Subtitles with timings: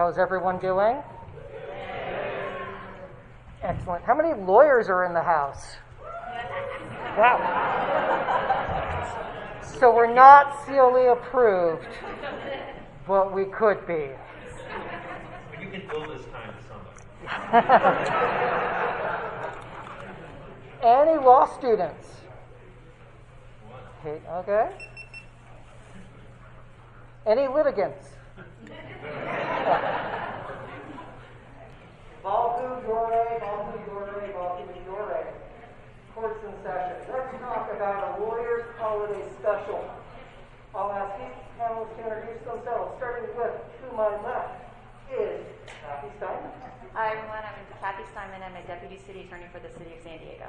[0.00, 0.96] How's everyone doing?
[3.62, 4.02] Excellent.
[4.02, 5.76] How many lawyers are in the house?
[7.18, 7.36] Wow.
[9.78, 11.86] So we're not CLE approved,
[13.06, 14.08] but we could be.
[15.60, 18.10] You can bill this time to somebody.
[20.82, 22.22] Any law students?
[24.00, 24.18] Okay.
[24.30, 24.70] okay.
[27.26, 28.19] Any litigants?
[32.24, 35.20] Balgu Yore, Balgu Yore, Balgu Yore.
[36.14, 36.96] Court's in session.
[37.12, 39.84] Let's talk about a lawyer's holiday special.
[40.74, 44.64] I'll ask each panelist to introduce themselves, starting with to my left
[45.12, 45.44] is
[45.82, 46.52] Kathy Steinman.
[46.94, 48.42] Hi everyone, I'm Kathy Steinman.
[48.42, 50.48] I'm a deputy city attorney for the city of San Diego.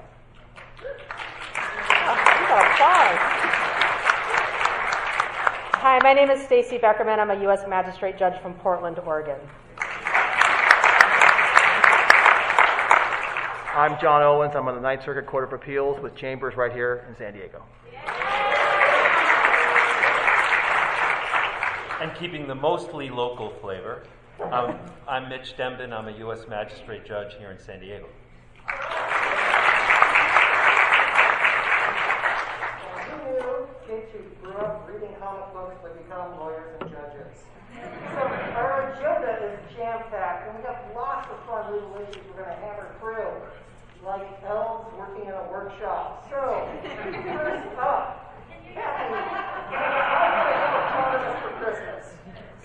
[5.81, 7.17] Hi, my name is Stacie Beckerman.
[7.17, 7.67] I'm a U.S.
[7.67, 9.40] magistrate judge from Portland, Oregon.
[13.73, 14.55] I'm John Owens.
[14.55, 17.63] I'm on the Ninth Circuit Court of Appeals with chambers right here in San Diego.
[21.99, 24.04] And keeping the mostly local flavor,
[24.51, 25.91] um, I'm Mitch Dembin.
[25.93, 26.48] I'm a U.S.
[26.48, 28.05] Magistrate Judge here in San Diego.
[33.10, 37.43] Who knew kids who grew up reading comic books would become lawyers and judges?
[37.71, 38.21] So
[38.60, 42.62] our agenda is jam-packed, and we have lots of fun little issues we're going to
[42.62, 43.32] hammer through,
[44.05, 46.27] like elves working in a workshop.
[46.29, 48.27] So first up?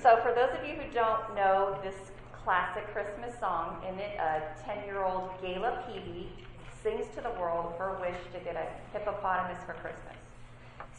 [0.03, 1.95] So, for those of you who don't know this
[2.45, 6.28] classic Christmas song, in it, a 10 year old Gayla Peevey
[6.83, 10.25] sings to the world her wish to get a hippopotamus for Christmas.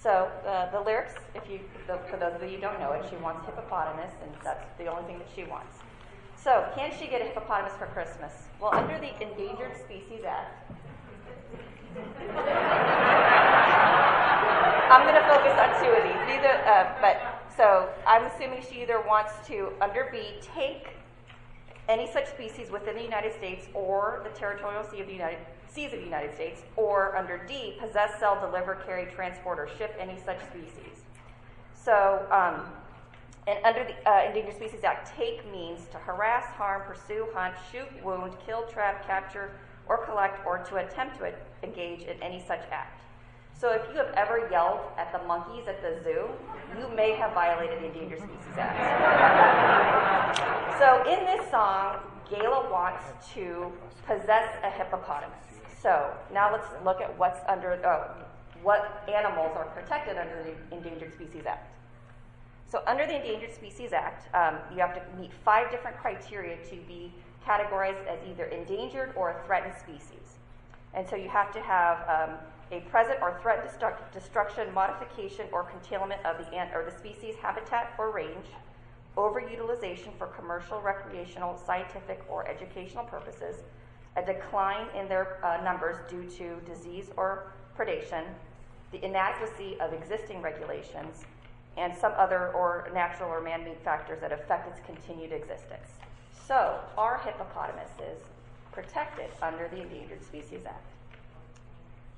[0.07, 3.03] So, uh, the lyrics, if you, the, for those of you who don't know it,
[3.09, 5.79] she wants hippopotamus, and that's the only thing that she wants.
[6.41, 8.31] So, can she get a hippopotamus for Christmas?
[8.61, 10.63] Well, under the Endangered Species Act,
[14.87, 16.23] I'm going to focus on two of these.
[16.31, 20.87] These are, uh, but so I'm assuming she either wants to, under B, take
[21.89, 25.39] any such species within the United States or the territorial sea of the United
[25.77, 29.95] Seas of the United States, or under D, possess, sell, deliver, carry, transport, or ship
[29.99, 31.03] any such species.
[31.75, 32.65] So, um,
[33.45, 37.87] and under the uh, Endangered Species Act, take means to harass, harm, pursue, hunt, shoot,
[38.03, 39.51] wound, kill, trap, capture,
[39.87, 43.03] or collect, or to attempt to engage in any such act.
[43.53, 46.27] So if you have ever yelled at the monkeys at the zoo,
[46.79, 48.79] you may have violated the Endangered Species Act.
[50.79, 51.97] so in this song,
[52.31, 53.03] Gayla wants
[53.35, 53.71] to
[54.07, 55.56] possess a hippopotamus.
[55.81, 58.11] So now let's look at what's under, oh,
[58.63, 61.71] what animals are protected under the Endangered Species Act.
[62.69, 66.75] So under the Endangered Species Act, um, you have to meet five different criteria to
[66.87, 67.11] be
[67.45, 70.37] categorized as either endangered or a threatened species.
[70.93, 72.35] And so you have to have um,
[72.71, 77.35] a present or threatened destruct- destruction, modification, or curtailment of the ant or the species
[77.41, 78.47] habitat or range,
[79.15, 83.63] overutilization for commercial, recreational, scientific, or educational purposes,
[84.17, 88.23] a decline in their uh, numbers due to disease or predation,
[88.91, 91.23] the inadequacy of existing regulations,
[91.77, 95.89] and some other or natural or man-made factors that affect its continued existence.
[96.47, 98.23] So, are hippopotamuses
[98.71, 100.85] protected under the Endangered Species Act?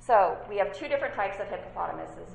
[0.09, 2.29] So we have two different types of hippopotamuses.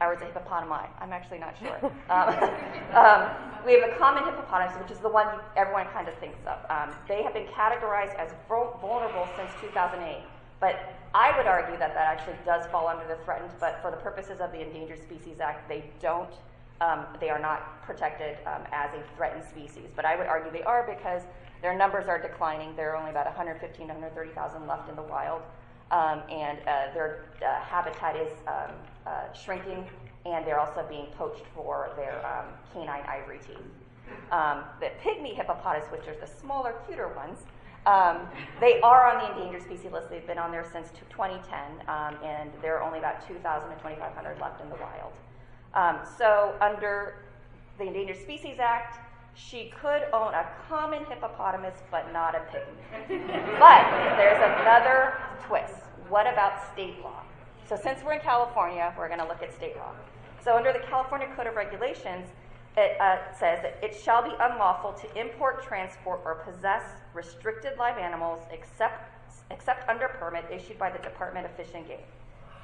[0.00, 0.88] Or is it hippopotami?
[1.00, 1.76] I'm actually not sure.
[2.10, 2.28] um,
[2.94, 3.30] um,
[3.64, 5.26] we have a common hippopotamus, which is the one
[5.56, 6.58] everyone kind of thinks of.
[6.70, 10.24] Um, they have been categorized as vulnerable since 2008.
[10.60, 13.96] But I would argue that that actually does fall under the threatened, but for the
[13.96, 16.32] purposes of the Endangered Species Act, they don't.
[16.82, 19.90] Um, they are not protected um, as a threatened species.
[19.94, 21.22] But I would argue they are because
[21.60, 22.74] their numbers are declining.
[22.74, 25.42] There are only about 115 to 130,000 left in the wild.
[25.90, 28.30] Um, and uh, their uh, habitat is
[29.10, 29.86] uh, shrinking,
[30.24, 33.58] and they're also being poached for their um, canine ivory teeth.
[34.30, 37.38] Um, the pygmy hippopotamus, which are the smaller, cuter ones,
[37.86, 38.28] um,
[38.60, 40.10] they are on the endangered species list.
[40.10, 44.38] They've been on there since 2010, um, and there are only about 2,000 to 2,500
[44.40, 46.04] left in the wild.
[46.18, 47.24] so, under
[47.78, 48.98] the Endangered Species Act,
[49.34, 53.08] she could own a common hippopotamus, but not a pygmy.
[53.58, 55.80] but there's another twist.
[56.08, 57.22] What about state law?
[57.70, 59.92] So, since we're in California, we're going to look at state law.
[60.42, 62.26] So, under the California Code of Regulations,
[62.76, 66.82] it uh, says that it shall be unlawful to import, transport, or possess
[67.14, 69.08] restricted live animals except,
[69.52, 72.02] except under permit issued by the Department of Fish and Game.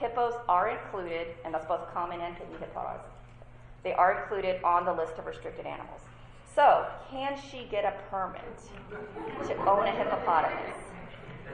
[0.01, 2.99] Hippos are included, and that's both common and pygmy hippos.
[3.85, 6.01] They are included on the list of restricted animals.
[6.53, 8.43] So, can she get a permit
[9.47, 10.96] to own a hippopotamus?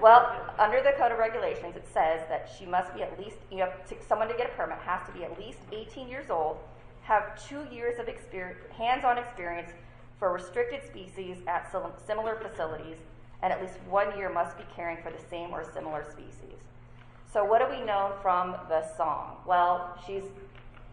[0.01, 3.59] Well, under the Code of Regulations, it says that she must be at least, you
[3.59, 6.59] know, to, someone to get a permit has to be at least 18 years old,
[7.03, 9.71] have two years of experience, hands-on experience
[10.19, 12.97] for restricted species at sim- similar facilities,
[13.43, 16.59] and at least one year must be caring for the same or similar species.
[17.33, 19.37] So, what do we know from the song?
[19.47, 20.25] Well, she's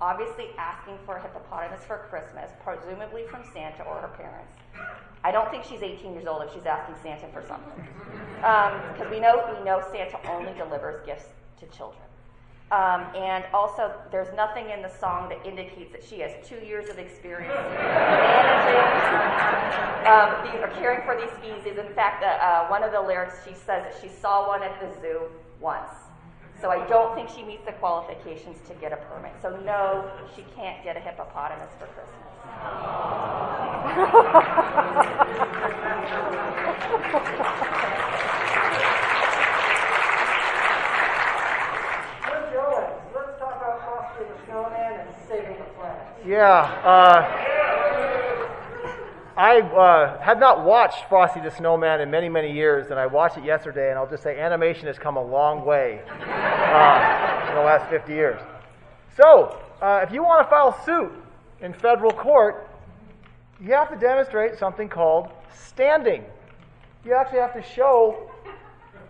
[0.02, 4.54] obviously asking for a hippopotamus for Christmas, presumably from Santa or her parents.
[5.24, 7.88] I don't think she's 18 years old if she's asking Santa for something,
[8.36, 11.26] because um, we know we know Santa only delivers gifts
[11.60, 12.04] to children.
[12.72, 16.88] Um, and also, there's nothing in the song that indicates that she has two years
[16.88, 18.78] of experience managing
[20.06, 21.80] um, these, or caring for these species.
[21.80, 24.80] In fact, uh, uh, one of the lyrics she says that she saw one at
[24.80, 25.22] the zoo
[25.60, 25.90] once.
[26.62, 29.32] So I don't think she meets the qualifications to get a permit.
[29.42, 32.29] So no, she can't get a hippopotamus for Christmas.
[43.16, 46.28] Let's talk about the Snowman and saving the.
[46.28, 46.62] Yeah.
[46.84, 47.40] Uh,
[49.40, 53.38] I uh, have not watched Frosty the Snowman in many, many years, and I watched
[53.38, 57.62] it yesterday, and I'll just say animation has come a long way uh, in the
[57.62, 58.42] last 50 years.
[59.16, 61.12] So, uh, if you want to file suit
[61.62, 62.70] in federal court,
[63.62, 66.24] you have to demonstrate something called standing.
[67.06, 68.30] You actually have to show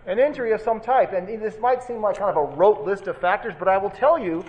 [0.06, 1.12] an injury of some type.
[1.12, 3.90] And this might seem like kind of a rote list of factors, but I will
[3.90, 4.44] tell you,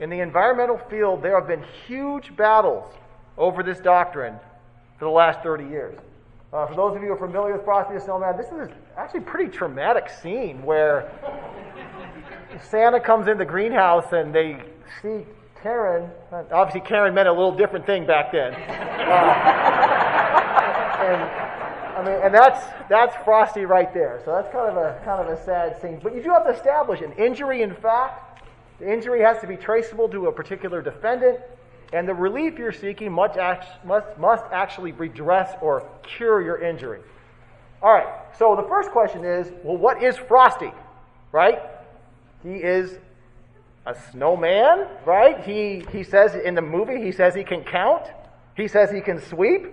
[0.00, 2.92] in the environmental field, there have been huge battles
[3.38, 4.34] over this doctrine
[4.98, 5.98] for the last 30 years.
[6.52, 9.20] Uh, for those of you who are familiar with Frosty the Snowman, this is actually
[9.20, 11.10] a pretty traumatic scene where
[12.70, 14.62] Santa comes in the greenhouse and they
[15.02, 15.26] see
[15.62, 16.10] Karen.
[16.52, 18.54] Obviously, Karen meant a little different thing back then.
[18.54, 18.58] Uh,
[21.02, 21.22] and
[21.96, 24.20] I mean, and that's that's Frosty right there.
[24.24, 26.00] So that's kind of a kind of a sad scene.
[26.02, 28.22] But you do have to establish an injury in fact.
[28.78, 31.40] The injury has to be traceable to a particular defendant
[31.92, 33.38] and the relief you're seeking must,
[33.84, 37.00] must, must actually redress or cure your injury.
[37.82, 40.72] All right, so the first question is well, what is Frosty?
[41.32, 41.60] Right?
[42.42, 42.98] He is
[43.86, 45.40] a snowman, right?
[45.44, 48.02] He, he says in the movie, he says he can count,
[48.56, 49.72] he says he can sweep.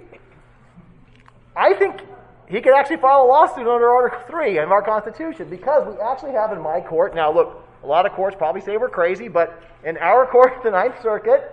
[1.56, 2.02] I think
[2.48, 6.34] he could actually file a lawsuit under Article 3 of our Constitution because we actually
[6.34, 9.62] have in my court, now look, a lot of courts probably say we're crazy, but
[9.84, 11.50] in our court, the Ninth Circuit,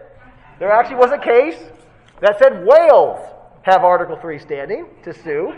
[0.58, 1.58] there actually was a case
[2.20, 3.18] that said whales
[3.62, 5.54] have Article 3 standing to sue.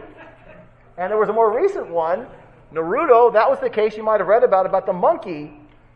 [0.98, 2.26] And there was a more recent one,
[2.72, 5.52] Naruto, that was the case you might have read about, about the monkey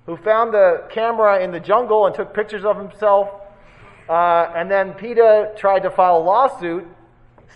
[0.07, 3.29] who found the camera in the jungle and took pictures of himself.
[4.09, 6.87] Uh, and then PETA tried to file a lawsuit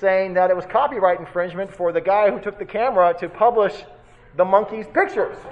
[0.00, 3.85] saying that it was copyright infringement for the guy who took the camera to publish
[4.37, 5.37] the monkey's pictures.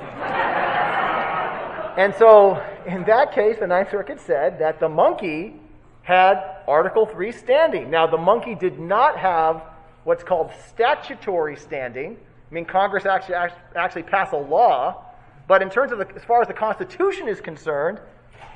[1.97, 5.55] and so, in that case, the Ninth Circuit said that the monkey
[6.03, 7.91] had Article 3 standing.
[7.91, 9.63] Now, the monkey did not have
[10.05, 12.17] what's called statutory standing.
[12.51, 13.35] I mean, Congress actually,
[13.77, 15.05] actually passed a law,
[15.49, 17.99] but in terms of the, as far as the Constitution is concerned,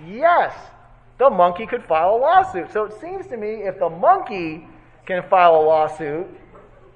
[0.06, 0.54] yes,
[1.18, 2.70] the monkey could file a lawsuit.
[2.72, 4.68] So it seems to me if the monkey
[5.06, 6.26] can file a lawsuit,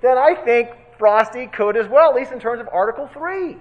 [0.03, 3.57] then I think Frosty could as well, at least in terms of Article 3.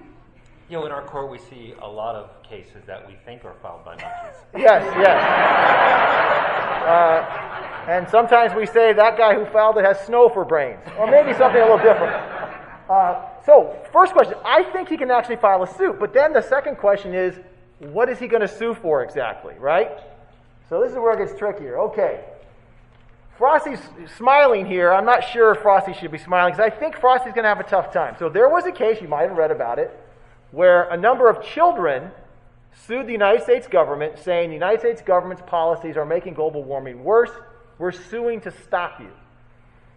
[0.68, 3.54] You know, in our court, we see a lot of cases that we think are
[3.62, 4.40] filed by monkeys.
[4.56, 5.22] Yes, yes.
[6.86, 11.10] Uh, and sometimes we say that guy who filed it has snow for brains, or
[11.10, 12.14] maybe something a little different.
[12.88, 16.42] Uh, so, first question I think he can actually file a suit, but then the
[16.42, 17.34] second question is
[17.78, 19.90] what is he going to sue for exactly, right?
[20.68, 21.78] So, this is where it gets trickier.
[21.78, 22.24] Okay.
[23.38, 23.80] Frosty's
[24.16, 24.92] smiling here.
[24.92, 27.64] I'm not sure Frosty should be smiling because I think Frosty's going to have a
[27.64, 28.16] tough time.
[28.18, 29.90] So, there was a case, you might have read about it,
[30.52, 32.10] where a number of children
[32.86, 37.02] sued the United States government saying the United States government's policies are making global warming
[37.02, 37.30] worse.
[37.78, 39.10] We're suing to stop you.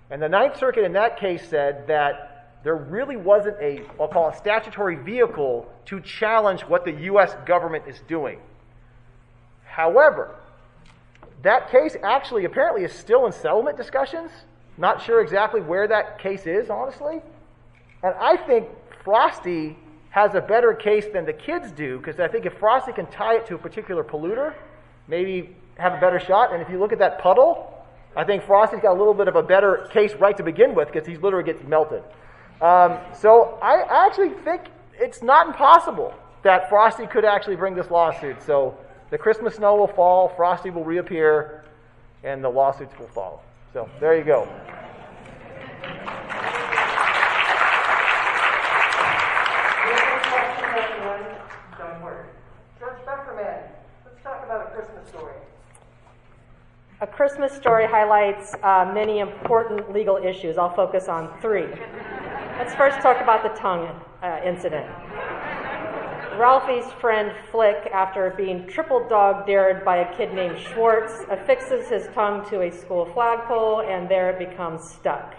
[0.10, 2.29] And the Ninth Circuit in that case said that
[2.64, 7.36] there really wasn't a, I'll call a statutory vehicle to challenge what the U.S.
[7.46, 8.40] government is doing.
[9.66, 10.36] However,
[11.42, 14.32] that case actually apparently is still in settlement discussions.
[14.78, 17.22] Not sure exactly where that case is, honestly.
[18.04, 18.68] And I think
[19.04, 19.78] Frosty
[20.10, 23.36] has a better case than the kids do because I think if Frosty can tie
[23.36, 24.54] it to a particular polluter,
[25.08, 26.52] maybe have a better shot.
[26.52, 27.74] And if you look at that puddle,
[28.16, 30.92] I think Frosty's got a little bit of a better case right to begin with
[30.92, 32.04] because he literally gets melted.
[32.62, 34.64] Um, so I, actually think
[34.94, 36.14] it's not impossible
[36.44, 38.42] that Frosty could actually bring this lawsuit.
[38.42, 38.78] So
[39.12, 41.64] the Christmas snow will fall, Frosty will reappear,
[42.24, 43.40] and the lawsuits will follow.
[43.72, 44.48] So there you go.
[52.80, 53.62] Judge Beckerman,
[54.06, 55.34] let's talk about a Christmas story.
[57.02, 60.58] A Christmas story highlights uh, many important legal issues.
[60.58, 61.68] I'll focus on three.
[62.60, 63.88] Let's first talk about the tongue
[64.22, 64.86] uh, incident.
[66.38, 72.08] Ralphie's friend Flick, after being triple dog dared by a kid named Schwartz, affixes his
[72.14, 75.36] tongue to a school flagpole and there it becomes stuck.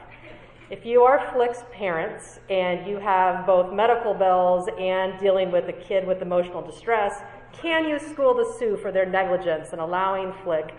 [0.70, 5.74] If you are Flick's parents and you have both medical bills and dealing with a
[5.74, 7.20] kid with emotional distress,
[7.52, 10.74] can you school the Sioux for their negligence in allowing Flick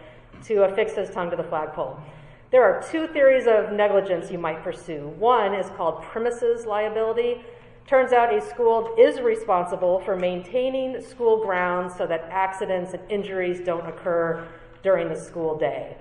[0.46, 2.00] to affix his tongue to the flagpole?
[2.52, 5.08] There are two theories of negligence you might pursue.
[5.18, 7.46] One is called premises liability.
[7.88, 13.62] Turns out a school is responsible for maintaining school grounds so that accidents and injuries
[13.62, 14.46] don't occur
[14.84, 15.96] during the school day.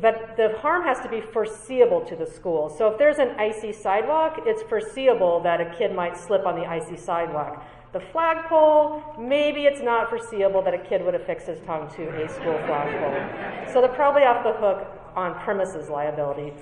[0.00, 2.68] But the harm has to be foreseeable to the school.
[2.70, 6.66] So if there's an icy sidewalk, it's foreseeable that a kid might slip on the
[6.66, 7.66] icy sidewalk.
[7.92, 12.28] The flagpole, maybe it's not foreseeable that a kid would affix his tongue to a
[12.28, 13.72] school flagpole.
[13.72, 16.52] So they're probably off the hook on premises liability.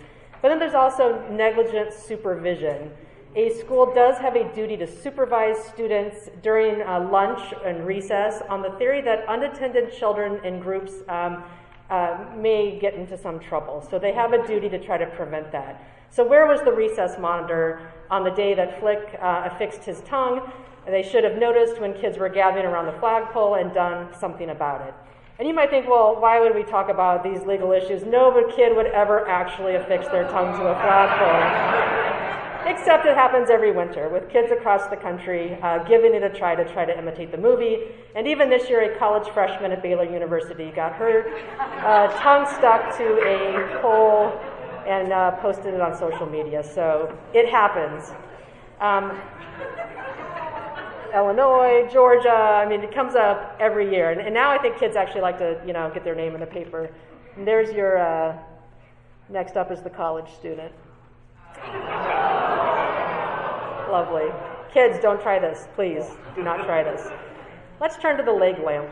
[0.40, 2.90] But then there's also negligent supervision.
[3.37, 8.62] A school does have a duty to supervise students during uh, lunch and recess on
[8.62, 11.45] the theory that unattended children in groups um,
[11.90, 13.87] uh, may get into some trouble.
[13.90, 15.83] So they have a duty to try to prevent that.
[16.11, 20.50] So, where was the recess monitor on the day that Flick uh, affixed his tongue?
[20.87, 24.88] They should have noticed when kids were gathering around the flagpole and done something about
[24.88, 24.95] it.
[25.38, 28.02] And you might think, well, why would we talk about these legal issues?
[28.04, 32.09] No kid would ever actually affix their tongue to a flagpole.
[32.66, 36.57] Except it happens every winter with kids across the country uh, giving it a try
[36.57, 37.83] to try to imitate the movie.
[38.16, 42.97] And even this year, a college freshman at Baylor University got her uh, tongue stuck
[42.99, 44.33] to a pole
[44.88, 46.64] and uh, posted it on social media.
[46.64, 48.11] So it happens.
[48.80, 49.21] Um,
[51.15, 52.31] Illinois, Georgia.
[52.31, 55.38] I mean, it comes up every year, and, and, now I think kids actually like
[55.38, 56.91] to, you know, get their name in the paper.
[57.37, 57.99] And there's your.
[57.99, 58.38] Uh,
[59.31, 60.73] next up is the college student.
[63.91, 64.29] Lovely.
[64.73, 66.05] Kids, don't try this, please.
[66.35, 67.09] Do not try this.
[67.81, 68.88] Let's turn to the leg lamp.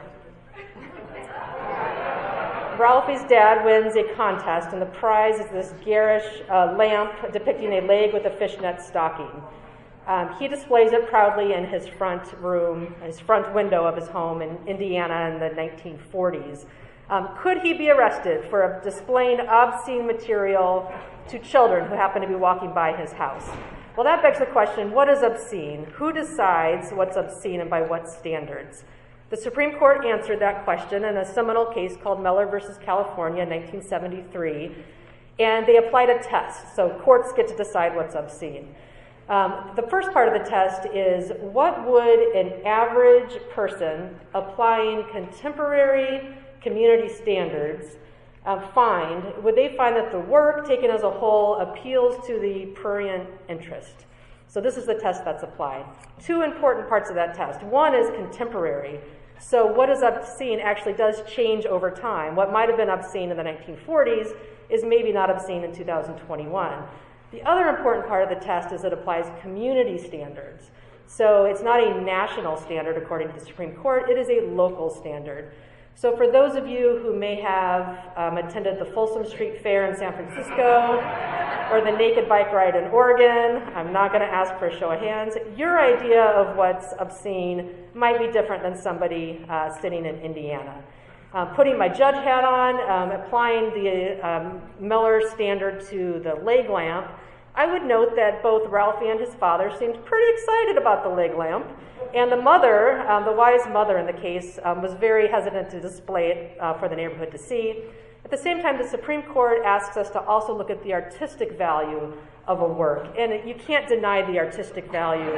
[2.78, 7.80] Ralphie's dad wins a contest, and the prize is this garish uh, lamp depicting a
[7.80, 9.30] leg with a fishnet stocking.
[10.06, 14.40] Um, he displays it proudly in his front room, his front window of his home
[14.40, 16.64] in Indiana in the 1940s.
[17.10, 20.92] Um, could he be arrested for displaying obscene material
[21.28, 23.48] to children who happen to be walking by his house?
[23.96, 25.86] Well, that begs the question what is obscene?
[25.94, 28.84] Who decides what's obscene and by what standards?
[29.30, 33.48] The Supreme Court answered that question in a seminal case called Miller versus California in
[33.48, 34.84] 1973,
[35.40, 36.76] and they applied a test.
[36.76, 38.74] So courts get to decide what's obscene.
[39.28, 46.36] Um, the first part of the test is what would an average person applying contemporary
[46.60, 47.96] community standards
[48.44, 49.24] uh, find?
[49.42, 54.06] Would they find that the work taken as a whole appeals to the prurient interest?
[54.46, 55.84] So, this is the test that's applied.
[56.22, 57.64] Two important parts of that test.
[57.64, 59.00] One is contemporary.
[59.40, 62.36] So, what is obscene actually does change over time.
[62.36, 64.36] What might have been obscene in the 1940s
[64.70, 66.84] is maybe not obscene in 2021.
[67.36, 70.70] The other important part of the test is it applies community standards.
[71.06, 74.88] So it's not a national standard according to the Supreme Court, it is a local
[74.88, 75.52] standard.
[75.94, 79.96] So, for those of you who may have um, attended the Folsom Street Fair in
[79.96, 80.98] San Francisco
[81.70, 84.90] or the Naked Bike Ride in Oregon, I'm not going to ask for a show
[84.92, 85.34] of hands.
[85.56, 90.82] Your idea of what's obscene might be different than somebody uh, sitting in Indiana.
[91.34, 96.70] Uh, putting my judge hat on, um, applying the um, Miller standard to the leg
[96.70, 97.10] lamp,
[97.56, 101.34] I would note that both Ralphie and his father seemed pretty excited about the leg
[101.34, 101.66] lamp,
[102.14, 105.80] and the mother, um, the wise mother in the case, um, was very hesitant to
[105.80, 107.84] display it uh, for the neighborhood to see.
[108.26, 111.56] At the same time, the Supreme Court asks us to also look at the artistic
[111.56, 112.12] value
[112.46, 115.32] of a work, and you can't deny the artistic value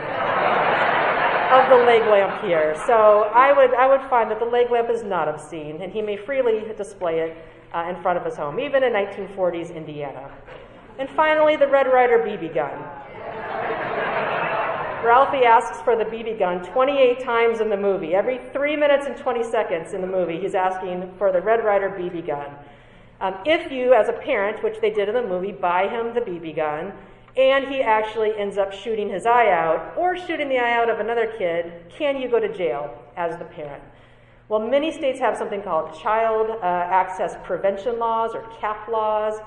[1.55, 2.75] of the leg lamp here.
[2.85, 6.03] So I would, I would find that the leg lamp is not obscene, and he
[6.03, 7.37] may freely display it
[7.73, 10.33] uh, in front of his home, even in 1940s Indiana.
[10.99, 12.73] And finally, the Red Ryder BB gun.
[15.05, 18.15] Ralphie asks for the BB gun 28 times in the movie.
[18.15, 21.91] Every three minutes and 20 seconds in the movie, he's asking for the Red Ryder
[21.91, 22.51] BB gun.
[23.21, 26.21] Um, if you, as a parent, which they did in the movie, buy him the
[26.21, 26.93] BB gun,
[27.37, 30.99] and he actually ends up shooting his eye out or shooting the eye out of
[30.99, 33.83] another kid, can you go to jail as the parent?
[34.49, 39.41] Well, many states have something called child uh, access prevention laws or CAP laws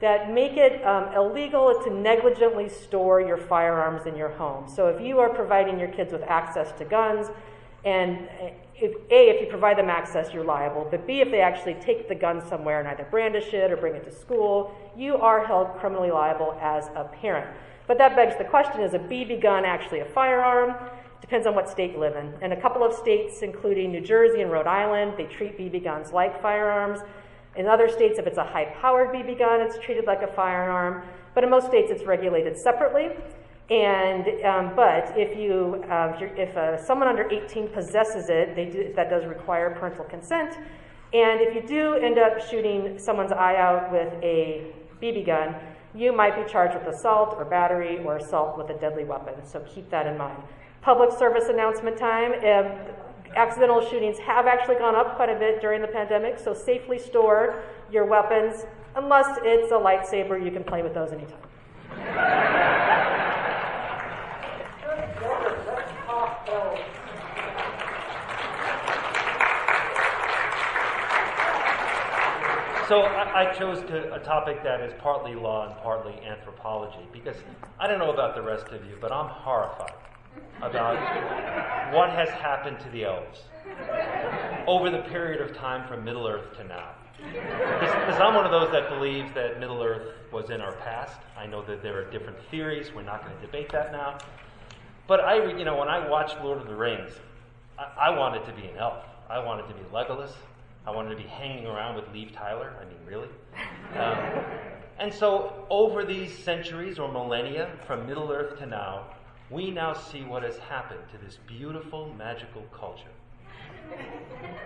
[0.00, 4.68] that make it um, illegal to negligently store your firearms in your home.
[4.68, 7.28] So if you are providing your kids with access to guns
[7.86, 8.28] and
[8.74, 12.08] if, A, if you provide them access, you're liable, but B, if they actually take
[12.08, 15.68] the gun somewhere and either brandish it or bring it to school, you are held
[15.78, 17.48] criminally liable as a parent.
[17.86, 20.74] But that begs the question is a BB gun actually a firearm?
[21.20, 22.34] Depends on what state you live in.
[22.42, 26.12] And a couple of states, including New Jersey and Rhode Island, they treat BB guns
[26.12, 27.00] like firearms.
[27.56, 31.02] In other states, if it's a high powered BB gun, it's treated like a firearm.
[31.34, 33.08] But in most states, it's regulated separately.
[33.68, 38.92] And um, but if you uh, if, if uh, someone under 18 possesses it, do,
[38.94, 40.54] that does require parental consent.
[41.12, 44.72] And if you do end up shooting someone's eye out with a
[45.02, 45.56] BB gun,
[45.94, 49.34] you might be charged with assault or battery or assault with a deadly weapon.
[49.44, 50.42] So keep that in mind.
[50.82, 52.32] Public service announcement time.
[52.32, 52.78] Um,
[53.36, 56.38] accidental shootings have actually gone up quite a bit during the pandemic.
[56.38, 57.62] So safely store
[57.92, 58.64] your weapons,
[58.96, 60.42] unless it's a lightsaber.
[60.42, 61.38] You can play with those anytime.
[72.88, 77.34] So I, chose to, a topic that is partly law and partly anthropology because
[77.80, 79.92] I don't know about the rest of you, but I'm horrified
[80.62, 80.96] about
[81.94, 83.40] what has happened to the elves
[84.66, 86.90] over the period of time from Middle Earth to now.
[87.18, 91.18] Because I'm one of those that believes that Middle Earth was in our past.
[91.36, 92.92] I know that there are different theories.
[92.94, 94.18] We're not going to debate that now.
[95.06, 97.12] But I, you know, when I watched Lord of the Rings,
[97.78, 99.04] I, I wanted to be an elf.
[99.30, 100.32] I wanted to be Legolas.
[100.86, 102.74] I wanted to be hanging around with Liv Tyler.
[102.80, 103.28] I mean, really?
[103.98, 104.44] Um,
[104.98, 109.06] and so, over these centuries or millennia, from Middle Earth to now,
[109.50, 113.04] we now see what has happened to this beautiful, magical culture.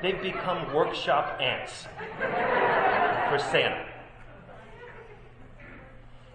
[0.02, 1.86] They've become workshop ants
[3.30, 3.86] for Santa.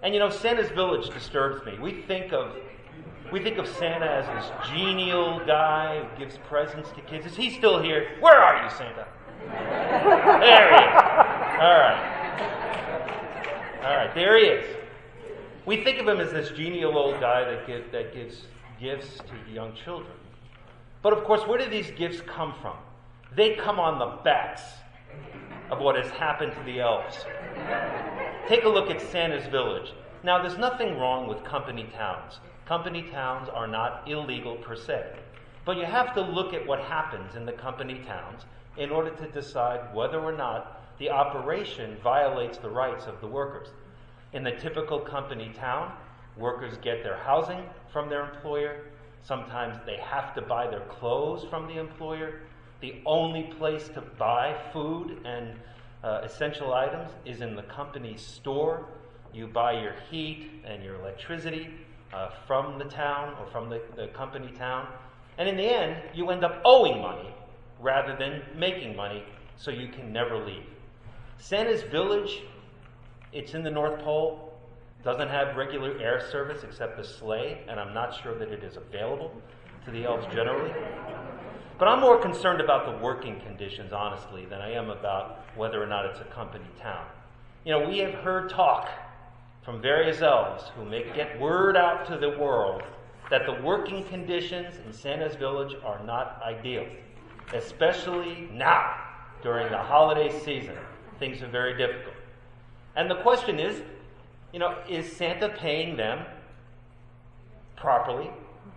[0.03, 1.79] And you know, Santa's village disturbs me.
[1.79, 2.55] We think of
[3.31, 7.25] we think of Santa as this genial guy who gives presents to kids.
[7.25, 8.11] Is he still here?
[8.19, 9.07] Where are you, Santa?
[10.41, 10.93] there he is.
[11.59, 12.11] All right.
[13.83, 14.84] All right, there he is.
[15.65, 18.43] We think of him as this genial old guy that, give, that gives
[18.79, 20.13] gifts to young children.
[21.01, 22.75] But of course, where do these gifts come from?
[23.35, 24.61] They come on the backs
[25.71, 27.25] of what has happened to the elves.
[28.47, 29.93] Take a look at Santa's village.
[30.23, 32.39] Now, there's nothing wrong with company towns.
[32.65, 35.03] Company towns are not illegal per se.
[35.65, 38.43] But you have to look at what happens in the company towns
[38.77, 43.69] in order to decide whether or not the operation violates the rights of the workers.
[44.35, 45.93] In the typical company town,
[46.35, 48.81] workers get their housing from their employer.
[49.23, 52.41] Sometimes they have to buy their clothes from the employer.
[52.81, 55.57] The only place to buy food and
[56.03, 58.85] uh, essential items is in the company store.
[59.33, 61.69] You buy your heat and your electricity
[62.13, 64.89] uh, from the town or from the, the company town.
[65.37, 67.33] And in the end, you end up owing money
[67.79, 69.23] rather than making money,
[69.55, 70.65] so you can never leave.
[71.37, 72.41] Santa's village,
[73.35, 74.53] it's in the North Pole,
[75.03, 78.77] doesn't have regular air service except the sleigh, and I'm not sure that it is
[78.77, 79.31] available
[79.85, 80.73] to the elves generally.
[81.77, 85.85] But I'm more concerned about the working conditions, honestly, than I am about whether or
[85.85, 87.05] not it's a company town.
[87.65, 88.89] You know, we have heard talk
[89.63, 92.81] from various elves who make get word out to the world
[93.29, 96.87] that the working conditions in Santa's village are not ideal
[97.53, 98.95] especially now
[99.43, 100.75] during the holiday season.
[101.19, 102.14] Things are very difficult.
[102.95, 103.81] And the question is,
[104.53, 106.25] you know, is Santa paying them
[107.75, 108.29] properly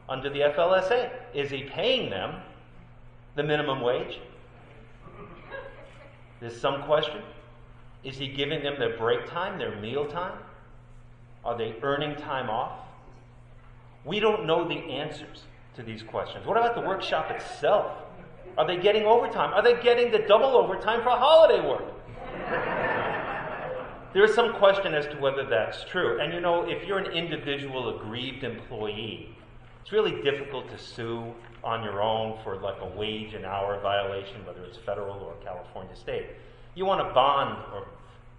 [0.08, 1.10] under the FLSA?
[1.34, 2.36] Is he paying them
[3.36, 4.18] the minimum wage?
[6.40, 7.22] There's some question.
[8.04, 10.38] Is he giving them their break time, their meal time?
[11.44, 12.72] Are they earning time off?
[14.04, 15.44] We don't know the answers
[15.76, 16.46] to these questions.
[16.46, 17.92] What about the workshop itself?
[18.56, 19.52] Are they getting overtime?
[19.52, 21.84] Are they getting the double overtime for holiday work?
[24.12, 26.20] There is some question as to whether that's true.
[26.20, 29.34] And you know, if you're an individual aggrieved employee,
[29.82, 34.44] it's really difficult to sue on your own for like a wage and hour violation,
[34.46, 36.26] whether it's federal or California state.
[36.74, 37.86] You want to bond or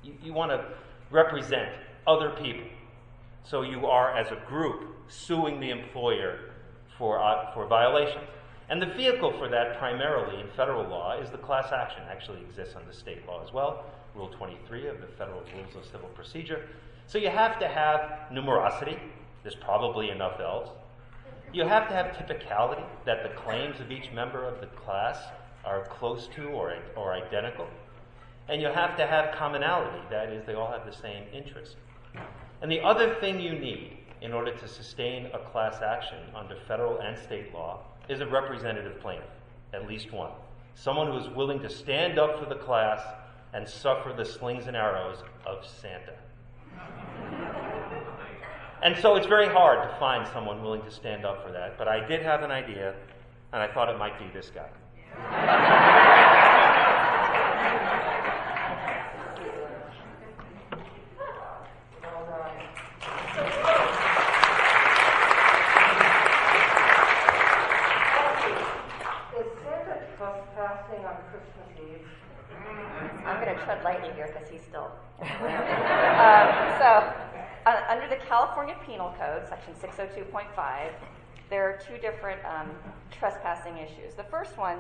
[0.04, 0.66] you, you want to
[1.12, 1.70] represent
[2.08, 2.68] other people.
[3.44, 6.52] So you are, as a group, suing the employer
[6.98, 8.26] for, uh, for violations.
[8.70, 12.04] And the vehicle for that, primarily in federal law, is the class action.
[12.10, 13.86] Actually exists under state law as well,
[14.20, 16.68] Rule 23 of the Federal Rules of Civil Procedure.
[17.08, 19.00] So you have to have numerosity.
[19.44, 20.72] There's probably enough elves.
[21.54, 25.18] You have to have typicality, that the claims of each member of the class
[25.64, 27.66] are close to or, or identical.
[28.50, 31.78] And you have to have commonality, that is, they all have the same interest.
[32.62, 37.00] And the other thing you need in order to sustain a class action under federal
[37.00, 39.30] and state law is a representative plaintiff,
[39.74, 40.32] at least one.
[40.76, 43.02] someone who is willing to stand up for the class
[43.54, 46.14] and suffer the slings and arrows of Santa.
[48.82, 51.88] And so it's very hard to find someone willing to stand up for that, but
[51.88, 52.96] I did have an idea,
[53.52, 54.70] and I thought it might be this guy.
[62.02, 62.56] Well done.
[69.40, 72.08] Is Santa trespassing on Christmas Eve?
[73.26, 74.92] I'm going to tread lightly here because he's still.
[75.22, 75.28] um,
[76.80, 76.90] so,
[77.66, 80.92] uh, under the California Penal Code, Section 602.5,
[81.50, 82.70] there are two different um,
[83.10, 84.14] trespassing issues.
[84.14, 84.78] The first one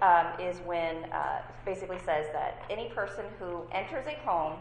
[0.00, 4.58] um, is when uh, basically says that any person who enters a home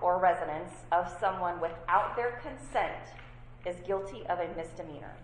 [0.00, 3.04] or residence of someone without their consent
[3.66, 5.14] is guilty of a misdemeanor.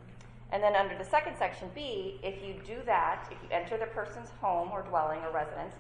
[0.53, 3.87] And then under the second section B, if you do that, if you enter the
[3.87, 5.77] person's home or dwelling or residence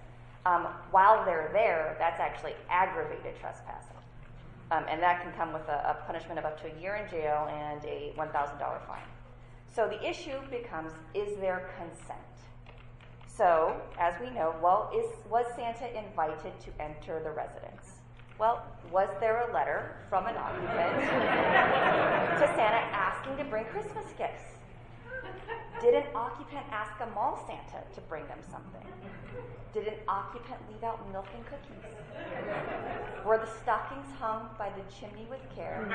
[0.47, 4.00] um, while they're there, that's actually aggravated trespassing.
[4.71, 7.11] Um, and that can come with a, a punishment of up to a year in
[7.11, 9.01] jail and a $1,000 fine.
[9.75, 12.19] So the issue becomes is there consent?
[13.27, 18.01] So, as we know, well, is, was Santa invited to enter the residence?
[18.39, 21.01] Well, was there a letter from an occupant
[22.41, 24.60] to Santa asking to bring Christmas gifts?
[25.81, 28.87] Did an occupant ask a mall Santa to bring them something?
[29.73, 31.95] Did an occupant leave out milk and cookies?
[33.25, 35.81] Were the stockings hung by the chimney with care?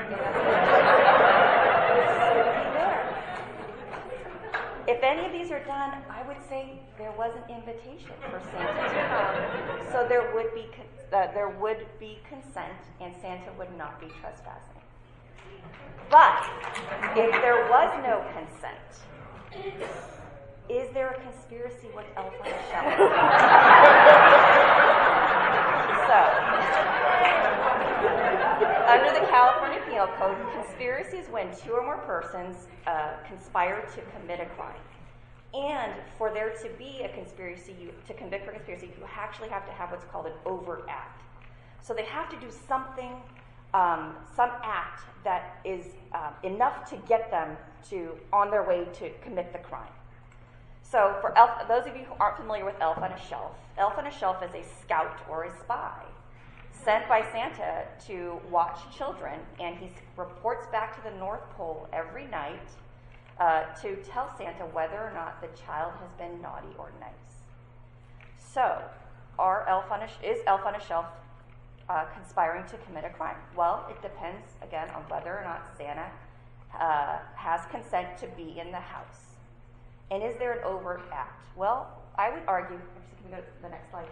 [4.88, 8.88] If any of these are done, I would say there was an invitation for Santa
[8.88, 9.34] to come,
[9.90, 14.06] so there would be con- uh, there would be consent, and Santa would not be
[14.20, 14.80] trespassing.
[16.08, 16.48] But
[17.16, 19.02] if there was no consent,
[20.68, 22.86] is there a conspiracy with Elf on a Shelf?
[26.06, 26.20] so,
[28.86, 34.00] under the California Penal Code, conspiracy is when two or more persons uh, conspire to
[34.18, 34.80] commit a crime.
[35.54, 39.64] And for there to be a conspiracy, you, to convict for conspiracy, you actually have
[39.66, 41.22] to have what's called an overt act.
[41.82, 43.14] So they have to do something,
[43.74, 47.56] um, some act that is um, enough to get them
[47.90, 49.92] to on their way to commit the crime.
[50.82, 53.98] So, for elf, those of you who aren't familiar with Elf on a Shelf, Elf
[53.98, 56.04] on a Shelf is a scout or a spy
[56.70, 62.26] sent by Santa to watch children, and he reports back to the North Pole every
[62.28, 62.68] night
[63.40, 67.10] uh, to tell Santa whether or not the child has been naughty or nice.
[68.38, 68.80] So,
[69.38, 71.06] are elf on a, is Elf on a Shelf
[71.88, 73.36] uh, conspiring to commit a crime?
[73.56, 76.06] Well, it depends, again, on whether or not Santa
[76.78, 79.36] uh, has consent to be in the house.
[80.10, 81.44] And is there an overt act?
[81.56, 84.06] Well, I would argue, actually, can we go to the next slide?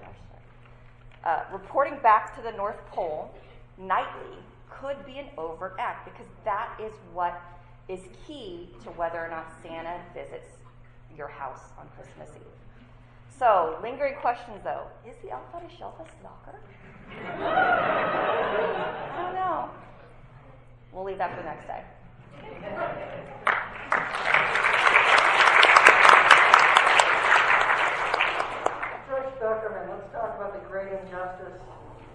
[1.24, 3.30] Uh, reporting back to the North Pole
[3.78, 4.36] nightly
[4.68, 7.40] could be an overt act because that is what
[7.88, 10.48] is key to whether or not Santa visits
[11.16, 12.42] your house on Christmas Eve.
[13.38, 15.94] So, lingering questions though is the elf on a shelf
[17.10, 18.84] a stalker?
[19.12, 19.70] I don't know.
[20.92, 21.82] We'll leave that for next day.
[29.08, 31.60] Judge Beckerman, let's talk about the great injustice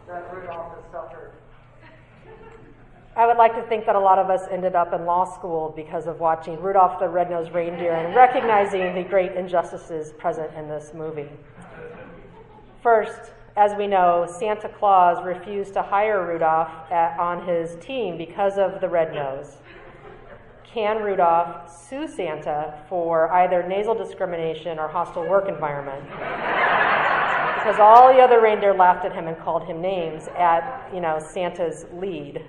[0.08, 1.32] that Rudolph has suffered.
[3.16, 5.74] I would like to think that a lot of us ended up in law school
[5.76, 10.94] because of watching Rudolph the Red-Nosed Reindeer and recognizing the great injustices present in this
[10.94, 11.30] movie.
[12.82, 18.58] First, as we know, Santa Claus refused to hire Rudolph at, on his team because
[18.58, 19.58] of the red nose.
[20.64, 26.06] Can Rudolph sue Santa for either nasal discrimination or hostile work environment?
[27.60, 31.20] because all the other reindeer laughed at him and called him names at, you know,
[31.20, 32.46] Santa's lead.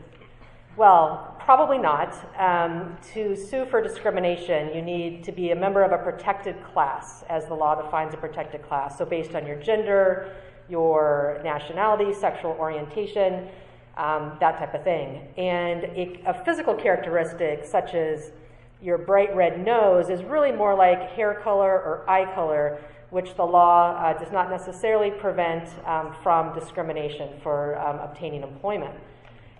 [0.77, 2.15] Well, probably not.
[2.39, 7.25] Um, to sue for discrimination, you need to be a member of a protected class,
[7.29, 8.97] as the law defines a protected class.
[8.97, 10.33] So, based on your gender,
[10.71, 13.49] your nationality, sexual orientation,
[13.97, 15.29] um, that type of thing.
[15.37, 18.33] And a, a physical characteristic, such as
[18.81, 22.79] your bright red nose, is really more like hair color or eye color,
[23.11, 28.95] which the law uh, does not necessarily prevent um, from discrimination for um, obtaining employment.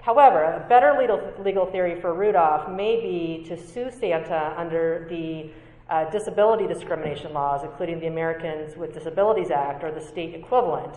[0.03, 5.51] However, a better legal, legal theory for Rudolph may be to sue Santa under the
[5.91, 10.95] uh, disability discrimination laws, including the Americans with Disabilities Act or the state equivalent.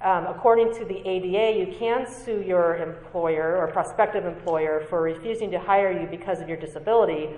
[0.00, 5.50] Um, according to the ADA, you can sue your employer or prospective employer for refusing
[5.50, 7.28] to hire you because of your disability.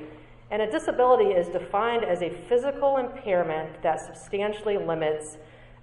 [0.50, 5.36] And a disability is defined as a physical impairment that substantially limits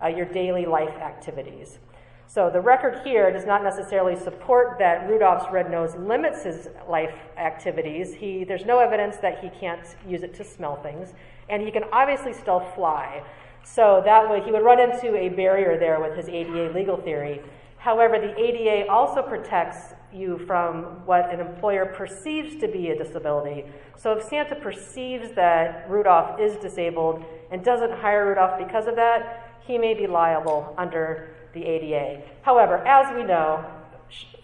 [0.03, 1.79] uh, your daily life activities.
[2.27, 7.13] So the record here does not necessarily support that Rudolph's red nose limits his life
[7.37, 8.15] activities.
[8.15, 11.13] He, there's no evidence that he can't use it to smell things,
[11.49, 13.23] and he can obviously still fly.
[13.63, 17.41] So that way he would run into a barrier there with his ADA legal theory.
[17.77, 23.65] However, the ADA also protects you from what an employer perceives to be a disability.
[23.95, 29.59] So if Santa perceives that Rudolph is disabled and doesn't hire Rudolph because of that,
[29.67, 32.21] he may be liable under the ADA.
[32.43, 33.65] However, as we know,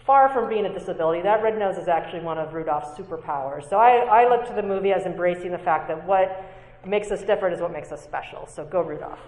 [0.04, 3.68] far from being a disability, that red nose is actually one of Rudolph's superpowers.
[3.70, 6.44] So I, I look to the movie as embracing the fact that what
[6.84, 8.48] makes us different is what makes us special.
[8.48, 9.20] So go Rudolph.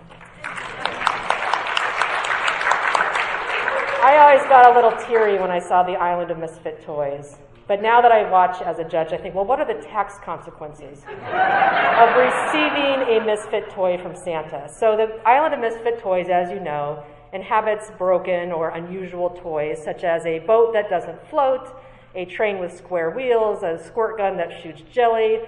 [4.02, 7.36] I always got a little teary when I saw the Island of Misfit Toys.
[7.66, 10.18] But now that I watch as a judge, I think, well, what are the tax
[10.22, 14.68] consequences of receiving a misfit toy from Santa?
[14.68, 17.02] So, the Island of Misfit Toys, as you know,
[17.34, 21.68] inhabits broken or unusual toys, such as a boat that doesn't float,
[22.14, 25.40] a train with square wheels, a squirt gun that shoots jelly,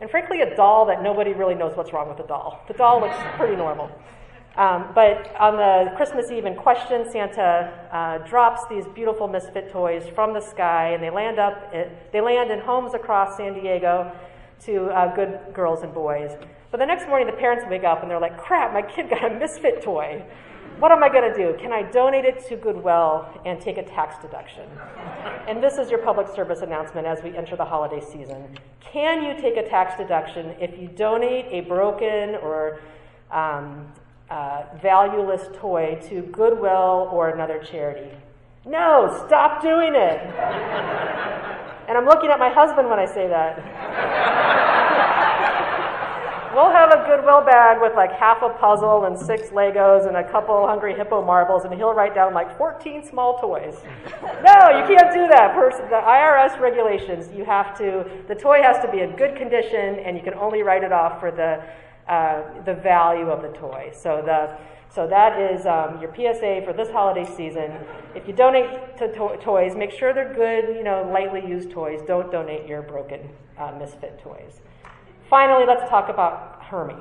[0.00, 2.64] and frankly, a doll that nobody really knows what's wrong with the doll.
[2.66, 3.90] The doll looks pretty normal.
[4.56, 10.04] Um, but on the Christmas Eve in question, Santa uh, drops these beautiful misfit toys
[10.14, 11.72] from the sky, and they land up.
[12.12, 14.12] they land in homes across San Diego
[14.64, 16.36] to uh, good girls and boys.
[16.70, 18.72] But the next morning, the parents wake up and they're like, "Crap!
[18.72, 20.24] My kid got a misfit toy.
[20.84, 21.56] What am I going to do?
[21.58, 24.68] Can I donate it to Goodwill and take a tax deduction?"
[25.48, 28.58] And this is your public service announcement as we enter the holiday season.
[28.80, 32.80] Can you take a tax deduction if you donate a broken or
[33.30, 33.90] um,
[34.28, 38.14] uh, valueless toy to Goodwill or another charity.
[38.66, 40.20] No, stop doing it.
[41.88, 44.63] and I'm looking at my husband when I say that.
[46.54, 50.30] We'll have a Goodwill bag with like half a puzzle and six Legos and a
[50.30, 53.76] couple Hungry Hippo marbles, and he'll write down like 14 small toys.
[54.22, 55.54] no, you can't do that.
[55.90, 60.16] The IRS regulations, you have to, the toy has to be in good condition, and
[60.16, 61.62] you can only write it off for the
[62.08, 63.90] uh, the value of the toy.
[63.94, 64.58] So the
[64.94, 67.72] so that is um, your PSA for this holiday season.
[68.14, 72.00] If you donate to, to- toys, make sure they're good, you know, lightly used toys.
[72.06, 74.60] Don't donate your broken uh, misfit toys.
[75.30, 76.94] Finally, let's talk about Hermie.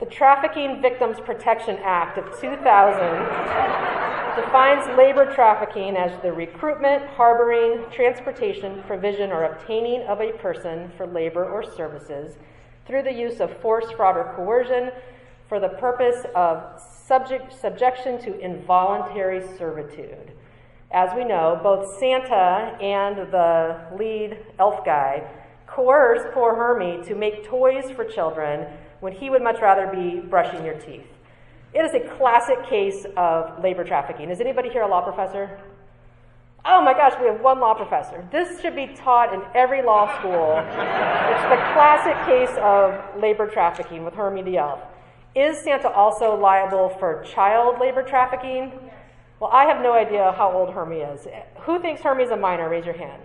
[0.00, 2.62] The Trafficking Victims Protection Act of 2000
[4.34, 11.06] defines labor trafficking as the recruitment, harboring, transportation, provision, or obtaining of a person for
[11.06, 12.36] labor or services
[12.86, 14.90] through the use of force, fraud, or coercion
[15.48, 20.32] for the purpose of subject, subjection to involuntary servitude.
[20.92, 25.22] As we know, both Santa and the lead elf guy
[25.66, 28.66] coerce poor Hermie to make toys for children
[29.00, 31.06] when he would much rather be brushing your teeth.
[31.72, 34.28] It is a classic case of labor trafficking.
[34.28, 35.58] Is anybody here a law professor?
[36.66, 38.28] Oh my gosh, we have one law professor.
[38.30, 40.58] This should be taught in every law school.
[40.58, 44.80] it's the classic case of labor trafficking with Hermie the Elf.
[45.34, 48.72] Is Santa also liable for child labor trafficking?
[49.42, 51.26] Well, I have no idea how old Hermie is.
[51.62, 52.68] Who thinks Hermie's a minor?
[52.68, 53.20] Raise your hand.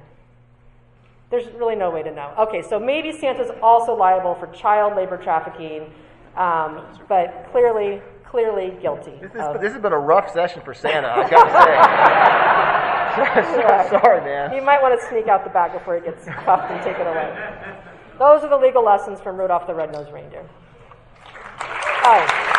[1.30, 2.34] There's really no way to know.
[2.40, 5.94] Okay, so maybe Santa's also liable for child labor trafficking,
[6.36, 9.12] um, but clearly, clearly guilty.
[9.22, 11.52] This, is, this, has been a rough session for Santa, I've got to
[13.86, 14.00] say.
[14.02, 14.56] sorry, man.
[14.56, 17.32] You might want to sneak out the back before he gets cuffed and taken away.
[18.18, 20.50] Those are the legal lessons from Rudolph the Red-Nosed Reindeer.
[22.04, 22.57] All right.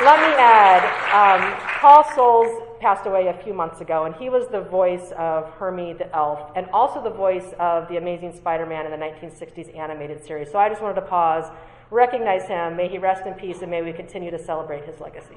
[0.00, 1.42] Let me add, um,
[1.80, 5.92] Paul Soles passed away a few months ago, and he was the voice of Hermie
[5.92, 10.52] the Elf, and also the voice of the Amazing Spider-Man in the 1960s animated series.
[10.52, 11.50] So I just wanted to pause,
[11.90, 12.76] recognize him.
[12.76, 15.34] May he rest in peace, and may we continue to celebrate his legacy.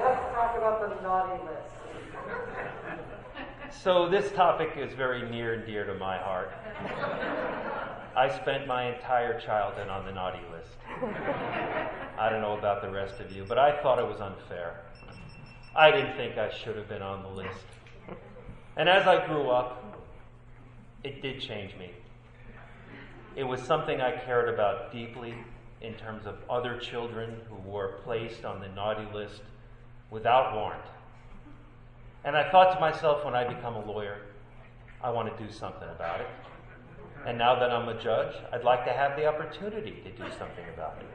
[0.00, 1.68] Let's talk about the naughty list.
[3.82, 6.50] So, this topic is very near and dear to my heart.
[8.16, 10.76] I spent my entire childhood on the naughty list.
[12.18, 14.80] I don't know about the rest of you, but I thought it was unfair.
[15.76, 17.66] I didn't think I should have been on the list.
[18.76, 20.02] And as I grew up,
[21.04, 21.92] it did change me.
[23.36, 25.34] It was something I cared about deeply
[25.82, 29.42] in terms of other children who were placed on the naughty list
[30.10, 30.82] without warrant.
[32.28, 34.18] And I thought to myself when I become a lawyer,
[35.02, 36.26] I want to do something about it.
[37.24, 40.66] And now that I'm a judge, I'd like to have the opportunity to do something
[40.74, 41.06] about it.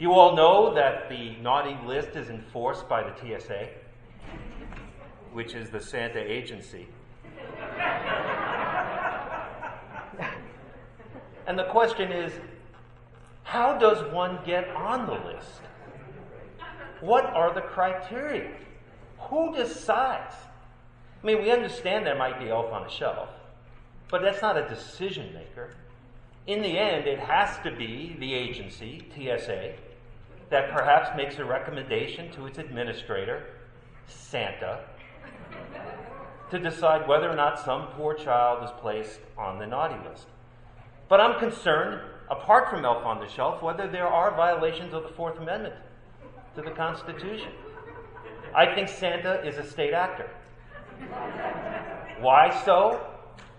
[0.00, 3.68] You all know that the naughty list is enforced by the TSA.
[5.32, 6.88] which is the Santa agency.
[11.46, 12.32] and the question is
[13.44, 15.60] how does one get on the list?
[17.00, 18.50] What are the criteria?
[19.28, 20.34] Who decides?
[21.22, 23.28] I mean, we understand there might be elf on a shelf,
[24.10, 25.74] but that's not a decision maker.
[26.46, 29.74] In the end, it has to be the agency, TSA,
[30.50, 33.44] that perhaps makes a recommendation to its administrator,
[34.08, 34.80] Santa,
[36.50, 40.26] to decide whether or not some poor child is placed on the naughty list.
[41.08, 45.08] But I'm concerned, apart from Elf on the Shelf, whether there are violations of the
[45.10, 45.74] Fourth Amendment
[46.56, 47.52] to the Constitution.
[48.54, 50.28] I think Santa is a state actor.
[52.20, 53.06] Why so?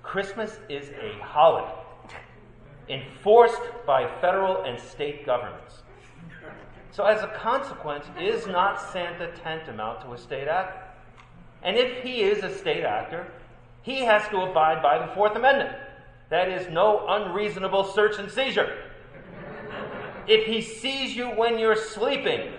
[0.03, 1.84] Christmas is a holiday
[2.89, 5.84] enforced by federal and state governments.
[6.91, 10.79] So, as a consequence, is not Santa tantamount to a state actor?
[11.63, 13.25] And if he is a state actor,
[13.82, 15.75] he has to abide by the Fourth Amendment.
[16.29, 18.77] That is, no unreasonable search and seizure.
[20.27, 22.53] If he sees you when you're sleeping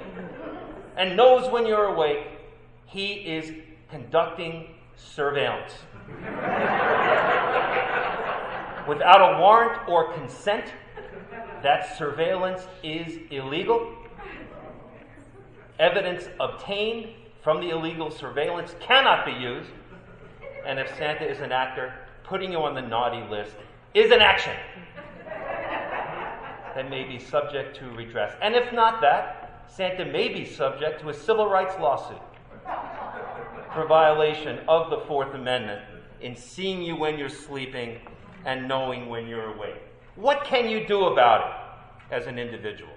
[0.97, 2.27] and knows when you're awake,
[2.87, 3.53] he is
[3.91, 5.73] conducting surveillance.
[8.87, 10.67] Without a warrant or consent,
[11.63, 13.95] that surveillance is illegal.
[15.79, 17.09] Evidence obtained
[17.43, 19.71] from the illegal surveillance cannot be used.
[20.67, 23.55] And if Santa is an actor, putting you on the naughty list
[23.95, 24.55] is an action
[26.75, 28.35] that may be subject to redress.
[28.43, 32.21] And if not that, Santa may be subject to a civil rights lawsuit
[33.73, 35.83] for violation of the Fourth Amendment
[36.21, 37.99] in seeing you when you're sleeping
[38.45, 39.83] and knowing when you're awake.
[40.17, 41.51] What can you do about
[42.11, 42.93] it as an individual?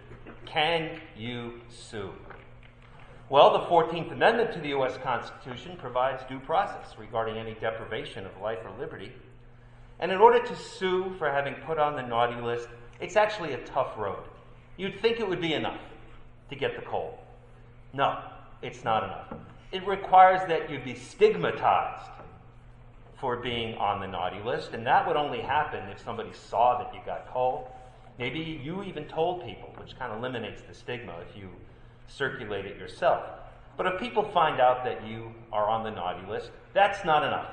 [0.46, 2.14] Can you sue?
[3.30, 4.98] Well, the 14th Amendment to the U.S.
[5.04, 9.12] Constitution provides due process regarding any deprivation of life or liberty.
[10.00, 12.70] And in order to sue for having put on the naughty list,
[13.02, 14.24] it's actually a tough road.
[14.78, 15.82] You'd think it would be enough
[16.50, 17.20] to get the coal.
[17.94, 18.20] No,
[18.62, 19.34] it's not enough.
[19.72, 22.12] It requires that you be stigmatized
[23.20, 26.94] for being on the naughty list, and that would only happen if somebody saw that
[26.94, 27.72] you got coal.
[28.20, 31.50] Maybe you even told people, which kind of eliminates the stigma if you
[32.08, 33.24] circulate it yourself.
[33.76, 37.52] But if people find out that you are on the naughty list, that's not enough.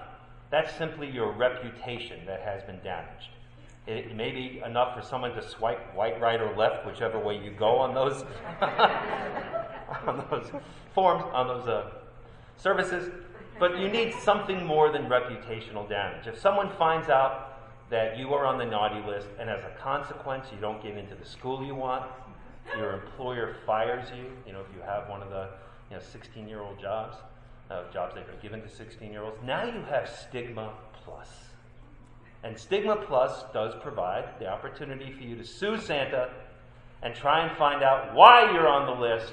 [0.50, 3.30] That's simply your reputation that has been damaged.
[3.86, 7.50] It may be enough for someone to swipe right, right, or left, whichever way you
[7.50, 8.24] go on those
[10.06, 10.50] on those
[10.94, 11.90] forms, on those uh,
[12.56, 13.12] services.
[13.58, 16.26] But you need something more than reputational damage.
[16.26, 17.54] If someone finds out
[17.90, 21.14] that you are on the naughty list, and as a consequence, you don't get into
[21.14, 22.10] the school you want,
[22.76, 25.48] your employer fires you, you know, if you have one of the
[25.90, 27.16] you know, 16 year old jobs,
[27.70, 30.72] uh, jobs they've been given to 16 year olds, now you have stigma
[31.04, 31.28] plus.
[32.44, 36.30] And Stigma Plus does provide the opportunity for you to sue Santa
[37.02, 39.32] and try and find out why you're on the list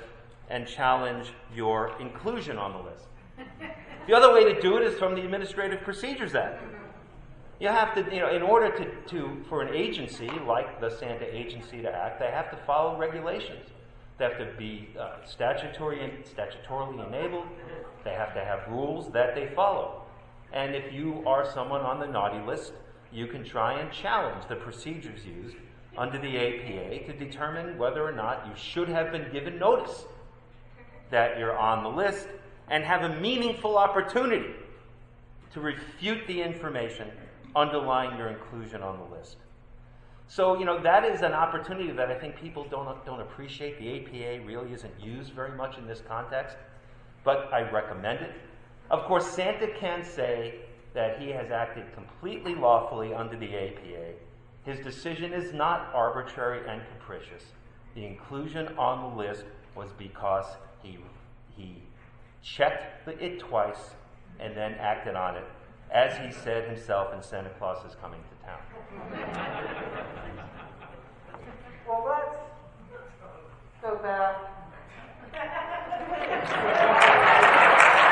[0.50, 3.06] and challenge your inclusion on the list.
[4.08, 6.64] The other way to do it is from the Administrative Procedures Act.
[7.60, 11.24] You have to, you know, in order to, to for an agency like the Santa
[11.32, 13.70] Agency to act, they have to follow regulations.
[14.18, 16.00] They have to be uh, statutory,
[16.36, 17.46] statutorily enabled.
[18.04, 20.02] They have to have rules that they follow.
[20.52, 22.74] And if you are someone on the naughty list,
[23.14, 25.56] you can try and challenge the procedures used
[25.98, 30.06] under the APA to determine whether or not you should have been given notice
[31.10, 32.28] that you're on the list
[32.70, 34.54] and have a meaningful opportunity
[35.54, 37.10] to refute the information
[37.56, 39.36] underlying your inclusion on the list.
[40.30, 43.78] So, you know, that is an opportunity that I think people don't, don't appreciate.
[43.78, 46.56] The APA really isn't used very much in this context,
[47.26, 48.32] but I recommend it.
[48.90, 50.56] Of course, Santa can say
[50.94, 54.14] that he has acted completely lawfully under the APA.
[54.64, 57.44] His decision is not arbitrary and capricious.
[57.96, 59.44] The inclusion on the list
[59.76, 60.46] was because
[60.84, 60.98] he,
[61.56, 61.82] he
[62.44, 63.92] checked the it twice
[64.40, 65.46] and then acted on it,
[65.92, 68.60] as he said himself in Santa Claus is Coming to Town.
[71.88, 72.38] Well, let's
[73.82, 74.36] go back.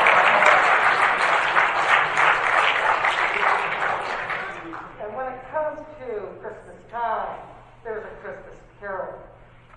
[5.01, 6.77] and when it comes to Christmas
[7.09, 7.39] time,
[7.83, 9.19] there's a Christmas carol.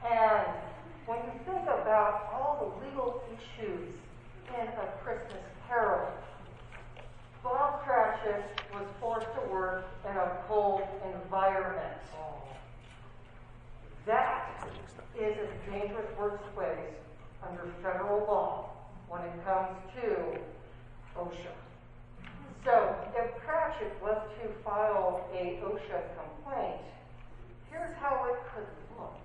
[0.05, 0.47] And
[1.07, 3.89] when you think about all the legal issues
[4.49, 6.13] in a Christmas carol,
[7.43, 10.83] Bob Cratchit was forced to work in a cold
[11.25, 11.97] environment.
[14.05, 14.69] That
[15.19, 16.95] is a dangerous workplace
[17.49, 18.71] under federal law
[19.09, 20.39] when it comes to
[21.19, 21.55] OSHA.
[22.65, 26.83] So if Cratchit was to file a OSHA complaint,
[27.73, 28.69] here's how it could
[28.99, 29.17] look.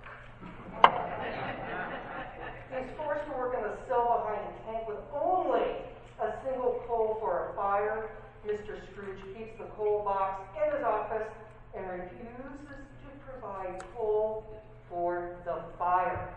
[2.72, 5.84] He's forced to work in the cell behind a tank with only
[6.20, 8.10] a single coal for a fire.
[8.46, 8.80] Mr.
[8.90, 11.28] Scrooge keeps the coal box in his office
[11.76, 16.28] and refuses to provide coal for the fire.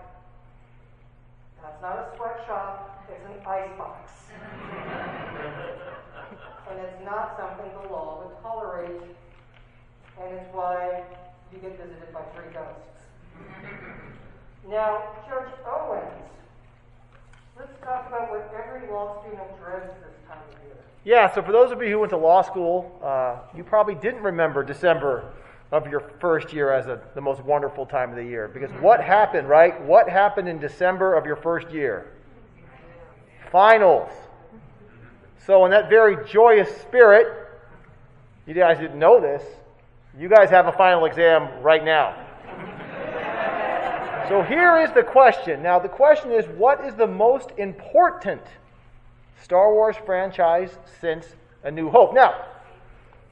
[1.61, 4.11] That's not a sweatshop, it's an ice box.
[6.69, 9.01] and it's not something the law would tolerate,
[10.19, 11.03] and it's why
[11.53, 12.81] you get visited by three ghosts.
[14.69, 16.03] Now, Judge Owens,
[17.57, 20.77] let's talk about what every law student dreads this time of year.
[21.03, 24.21] Yeah, so for those of you who went to law school, uh, you probably didn't
[24.21, 25.33] remember December
[25.71, 28.47] of your first year as a, the most wonderful time of the year.
[28.47, 29.81] Because what happened, right?
[29.81, 32.11] What happened in December of your first year?
[33.51, 34.11] Finals.
[35.45, 37.27] So, in that very joyous spirit,
[38.45, 39.43] you guys didn't know this,
[40.17, 42.15] you guys have a final exam right now.
[44.27, 45.61] So, here is the question.
[45.61, 48.41] Now, the question is what is the most important
[49.41, 51.25] Star Wars franchise since
[51.63, 52.13] A New Hope?
[52.13, 52.45] Now,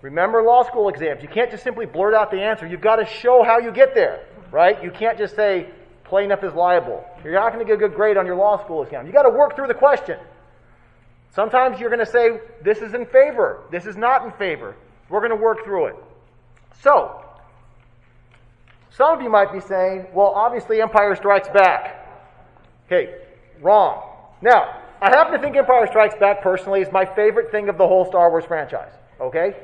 [0.01, 1.21] remember law school exams.
[1.21, 2.67] You can't just simply blurt out the answer.
[2.67, 4.81] You've got to show how you get there, right?
[4.83, 5.69] You can't just say
[6.03, 7.05] plain enough is liable.
[7.23, 9.05] You're not going to get a good grade on your law school exam.
[9.05, 10.17] You've got to work through the question.
[11.31, 14.75] Sometimes you're going to say, this is in favor, this is not in favor.
[15.09, 15.95] We're going to work through it.
[16.81, 17.23] So,
[18.91, 22.05] some of you might be saying, well, obviously Empire Strikes Back.
[22.85, 23.15] Okay,
[23.61, 24.03] wrong.
[24.41, 27.87] Now, I happen to think Empire Strikes Back personally is my favorite thing of the
[27.87, 28.91] whole Star Wars franchise.
[29.21, 29.55] Okay?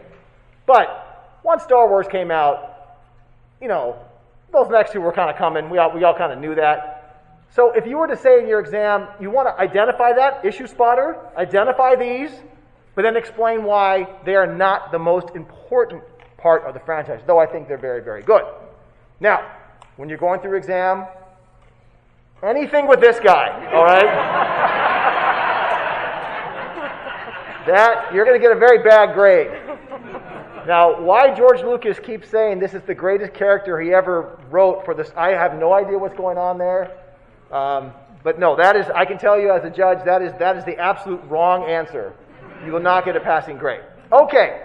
[0.66, 2.98] But once Star Wars came out,
[3.62, 3.98] you know,
[4.54, 5.70] those next two were kind of coming.
[5.70, 6.96] We all, we all kind of knew that.
[7.50, 10.68] So if you were to say in your exam, you want to identify that, issue
[10.68, 12.32] spotter, identify these,
[12.96, 16.04] but then explain why they are not the most important
[16.46, 18.44] part of the franchise, though I think they're very, very good.
[19.20, 19.52] Now,
[19.96, 21.08] when you're going through exam,
[22.44, 24.06] anything with this guy, all right?
[27.66, 29.48] that, you're going to get a very bad grade.
[30.68, 34.94] Now, why George Lucas keeps saying this is the greatest character he ever wrote for
[34.94, 36.96] this, I have no idea what's going on there.
[37.52, 37.92] Um,
[38.24, 40.64] but no, that is, I can tell you as a judge, that is, that is
[40.64, 42.14] the absolute wrong answer.
[42.64, 43.82] You will not get a passing grade.
[44.12, 44.65] Okay.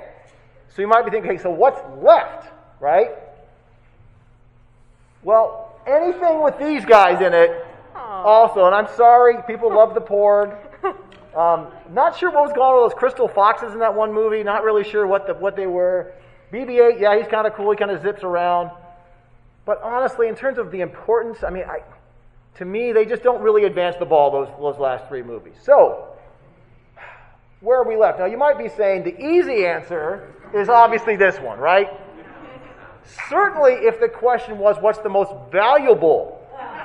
[0.75, 3.11] So you might be thinking, okay, so what's left, right?
[5.23, 10.57] Well, anything with these guys in it, also, and I'm sorry, people love the Porg.
[11.31, 14.43] Um, not sure what was going on with those crystal foxes in that one movie.
[14.43, 16.13] Not really sure what the, what they were.
[16.53, 17.71] BB-8, yeah, he's kind of cool.
[17.71, 18.73] He kind of zips around.
[19.65, 21.83] But honestly, in terms of the importance, I mean, I,
[22.57, 25.55] to me, they just don't really advance the ball those those last three movies.
[25.63, 26.09] So,
[27.61, 28.19] where are we left?
[28.19, 31.89] Now, you might be saying the easy answer is obviously this one, right?
[33.29, 36.41] Certainly, if the question was, what's the most valuable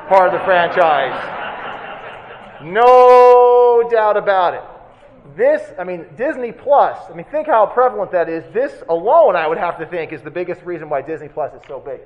[0.08, 1.44] part of the franchise?
[2.64, 4.64] No doubt about it.
[5.36, 8.44] This, I mean, Disney Plus, I mean, think how prevalent that is.
[8.54, 11.62] This alone, I would have to think, is the biggest reason why Disney Plus is
[11.68, 12.00] so big.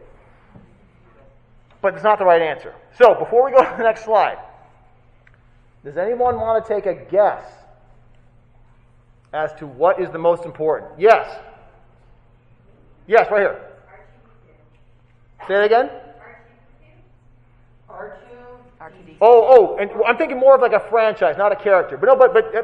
[1.81, 2.73] But it's not the right answer.
[2.97, 4.39] So, before we go to the next slide,
[5.83, 7.43] does anyone want to take a guess
[9.31, 10.91] as to what is the most important?
[10.99, 11.39] Yes.
[13.09, 13.59] Yes, right here.
[15.47, 15.89] Say it again.
[17.89, 18.13] R2,
[18.79, 19.17] R2D2.
[19.19, 21.97] Oh, oh, and I'm thinking more of like a franchise, not a character.
[21.97, 22.61] But no, but but uh,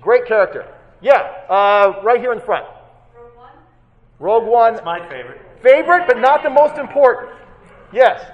[0.00, 0.66] great character.
[1.00, 2.66] Yeah, uh, right here in the front.
[4.18, 4.74] Rogue One.
[4.74, 5.40] It's my favorite.
[5.62, 7.30] Favorite, but not the most important.
[7.92, 8.28] Yes.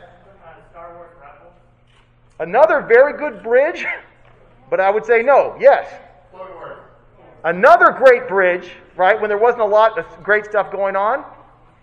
[2.41, 3.84] Another very good bridge,
[4.70, 5.55] but I would say no.
[5.61, 5.87] Yes.
[7.47, 9.20] Another great bridge, right?
[9.20, 11.24] When there wasn't a lot of great stuff going on,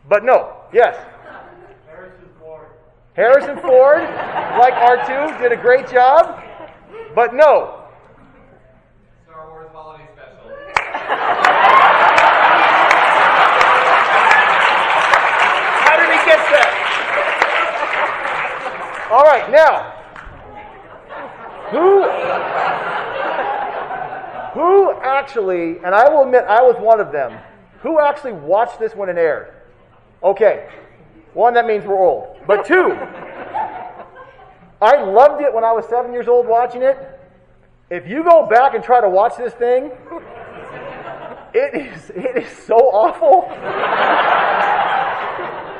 [0.09, 0.57] but no.
[0.73, 0.97] Yes.
[1.87, 2.67] Harrison Ford,
[3.13, 4.01] Harrison Ford,
[4.59, 6.43] like R2, did a great job,
[7.15, 7.85] but no.
[9.25, 10.51] Star Wars Holiday Special.
[15.79, 16.71] How did he get that?
[19.13, 19.93] All right, now,
[21.71, 22.03] who,
[24.53, 27.39] who actually, and I will admit I was one of them,
[27.81, 29.53] who actually watched this when it aired?
[30.23, 30.69] Okay,
[31.33, 32.37] one, that means we're old.
[32.47, 32.91] But two,
[34.81, 36.97] I loved it when I was seven years old watching it.
[37.89, 39.91] If you go back and try to watch this thing,
[41.53, 43.47] it is, it is so awful.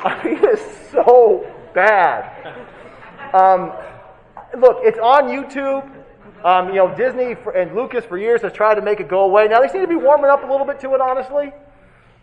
[0.06, 0.62] I mean, it is
[0.92, 2.30] so bad.
[3.34, 3.72] Um,
[4.60, 5.90] look, it's on YouTube.
[6.44, 9.22] Um, you know, Disney for, and Lucas for years has tried to make it go
[9.22, 9.48] away.
[9.48, 11.54] Now they seem to be warming up a little bit to it, honestly.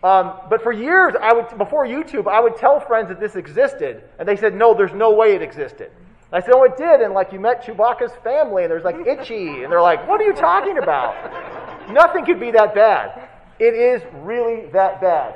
[0.03, 4.03] Um, but for years, I would before YouTube, I would tell friends that this existed,
[4.19, 5.91] and they said, "No, there's no way it existed."
[6.31, 9.63] I said, "Oh, it did." And like you met Chewbacca's family, and there's like Itchy,
[9.63, 11.91] and they're like, "What are you talking about?
[11.91, 13.27] Nothing could be that bad."
[13.59, 15.35] It is really that bad.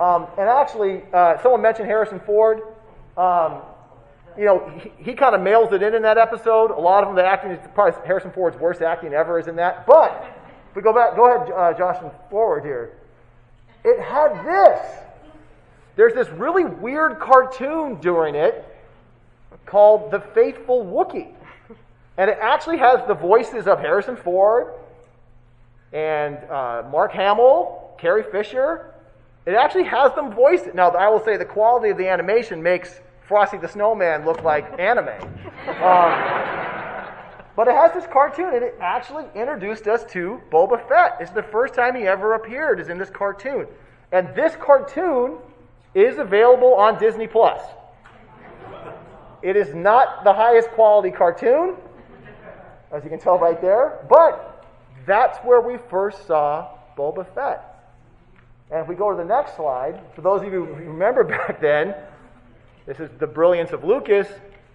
[0.00, 2.62] Um, and actually, uh, someone mentioned Harrison Ford.
[3.18, 3.60] Um,
[4.38, 6.70] you know, he, he kind of mails it in in that episode.
[6.70, 9.56] A lot of them, the acting is probably Harrison Ford's worst acting ever is in
[9.56, 9.86] that.
[9.86, 10.26] But
[10.70, 12.98] if we go back, go ahead, uh, Josh, and forward here.
[13.84, 14.98] It had this.
[15.96, 18.64] There's this really weird cartoon during it
[19.64, 21.32] called The Faithful Wookiee.
[22.18, 24.74] And it actually has the voices of Harrison Ford
[25.92, 28.92] and uh, Mark Hamill, Carrie Fisher.
[29.46, 30.74] It actually has them voice it.
[30.74, 34.78] Now, I will say the quality of the animation makes Frosty the Snowman look like
[34.78, 35.08] anime.
[35.82, 36.46] Um,
[37.56, 41.16] but it has this cartoon, and it actually introduced us to Boba Fett.
[41.20, 43.66] It's the first time he ever appeared, is in this cartoon.
[44.12, 45.38] And this cartoon
[45.94, 47.60] is available on Disney Plus.
[49.42, 51.76] It is not the highest quality cartoon,
[52.92, 54.64] as you can tell right there, but
[55.06, 57.72] that's where we first saw Boba Fett.
[58.70, 61.60] And if we go to the next slide, for those of you who remember back
[61.60, 61.94] then,
[62.86, 64.28] this is the brilliance of Lucas.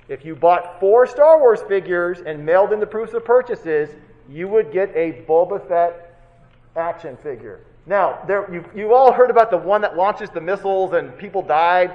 [0.10, 3.90] If you bought four Star Wars figures and mailed in the proofs of purchases,
[4.30, 6.20] you would get a Boba Fett
[6.76, 7.62] action figure.
[7.86, 11.42] Now, there, you, you all heard about the one that launches the missiles and people
[11.42, 11.92] died.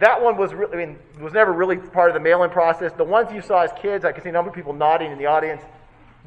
[0.00, 2.92] That one was really, I mean, was never really part of the mail-in process.
[2.92, 5.18] The ones you saw as kids, I can see a number of people nodding in
[5.18, 5.62] the audience.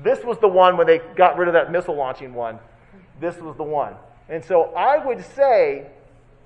[0.04, 2.60] This was the one when they got rid of that missile launching one.
[3.20, 3.96] This was the one.
[4.30, 5.88] And so I would say,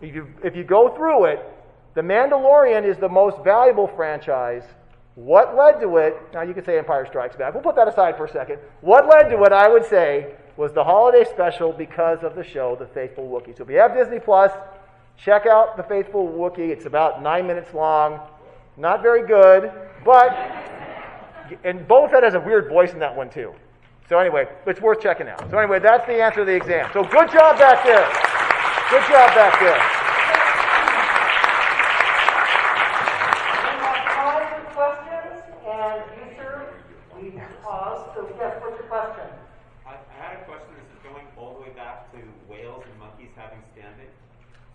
[0.02, 1.39] if you, if you go through it,
[1.94, 4.64] The Mandalorian is the most valuable franchise.
[5.16, 6.16] What led to it?
[6.34, 7.54] Now you could say Empire Strikes Back.
[7.54, 8.60] We'll put that aside for a second.
[8.82, 12.76] What led to it, I would say, was the holiday special because of the show,
[12.76, 13.58] The Faithful Wookiee.
[13.58, 14.52] So if you have Disney Plus,
[15.18, 16.70] check out The Faithful Wookiee.
[16.70, 18.22] It's about nine minutes long.
[18.78, 19.72] Not very good,
[20.06, 20.32] but
[21.64, 23.54] and Boba Fett has a weird voice in that one too.
[24.12, 25.50] So anyway, it's worth checking out.
[25.50, 26.89] So anyway, that's the answer to the exam.
[26.94, 28.04] So good job back there.
[28.92, 29.80] Good job back there.
[33.72, 36.68] We have time for questions, and you, sir,
[37.16, 38.04] we pause.
[38.16, 39.32] So yes, what's your question?
[39.88, 40.76] I, I had a question.
[40.76, 42.20] This is going all the way back to
[42.52, 44.12] whales and monkeys having standing.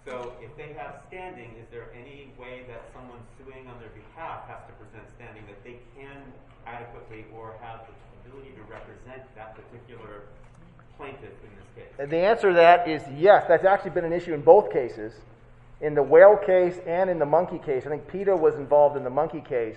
[0.06, 4.46] So, if they have standing, is there any way that someone suing on their behalf
[4.46, 6.22] has to present standing that they can
[6.64, 10.22] adequately or have the ability to represent that particular
[10.96, 11.92] plaintiff in this case?
[11.98, 13.46] And the answer to that is yes.
[13.48, 15.12] That's actually been an issue in both cases.
[15.80, 17.84] In the whale case and in the monkey case.
[17.84, 19.76] I think PETA was involved in the monkey case.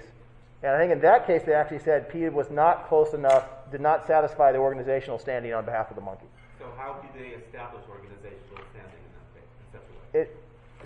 [0.62, 3.82] And I think in that case, they actually said PETA was not close enough, did
[3.82, 6.28] not satisfy the organizational standing on behalf of the monkey.
[6.60, 9.99] So, how do they establish organizational standing in that case, in such a way?
[10.14, 10.36] It,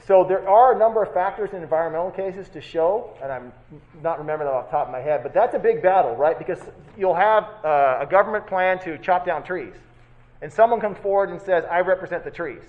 [0.05, 3.53] so there are a number of factors in environmental cases to show, and I'm
[4.01, 6.37] not remembering them off the top of my head, but that's a big battle, right?
[6.37, 6.59] Because
[6.97, 9.73] you'll have uh, a government plan to chop down trees,
[10.41, 12.63] and someone comes forward and says, "I represent the trees,"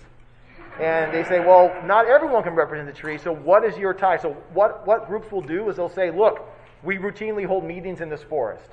[0.79, 3.23] and they say, "Well, not everyone can represent the trees.
[3.23, 6.47] So what is your tie?" So what what groups will do is they'll say, "Look,
[6.85, 8.69] we routinely hold meetings in this forest.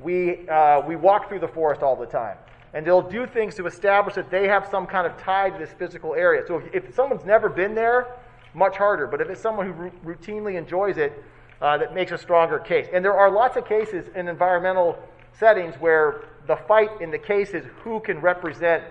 [0.00, 2.38] We uh, we walk through the forest all the time."
[2.74, 5.70] And they'll do things to establish that they have some kind of tie to this
[5.78, 6.42] physical area.
[6.46, 8.16] So if, if someone's never been there,
[8.54, 9.06] much harder.
[9.06, 11.12] But if it's someone who ru- routinely enjoys it,
[11.60, 12.86] uh, that makes a stronger case.
[12.92, 14.98] And there are lots of cases in environmental
[15.38, 18.84] settings where the fight in the case is who can represent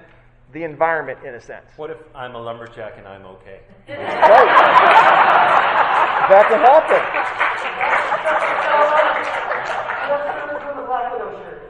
[0.51, 1.65] the environment in a sense.
[1.76, 3.59] What if I'm a lumberjack and I'm okay?
[3.88, 3.97] Right.
[6.30, 7.01] that can happen.
[10.07, 11.61] Yes, sir, from the Black Widow shirt.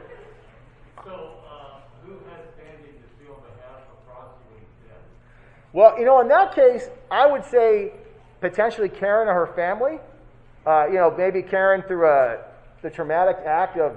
[1.04, 1.12] So,
[1.50, 5.02] uh, who has standing to sue on behalf of Frosty when he's dead?
[5.76, 7.92] Well, you know, in that case, I would say
[8.40, 9.98] potentially Karen or her family.
[10.66, 12.38] Uh, you know, maybe Karen through a,
[12.80, 13.94] the traumatic act of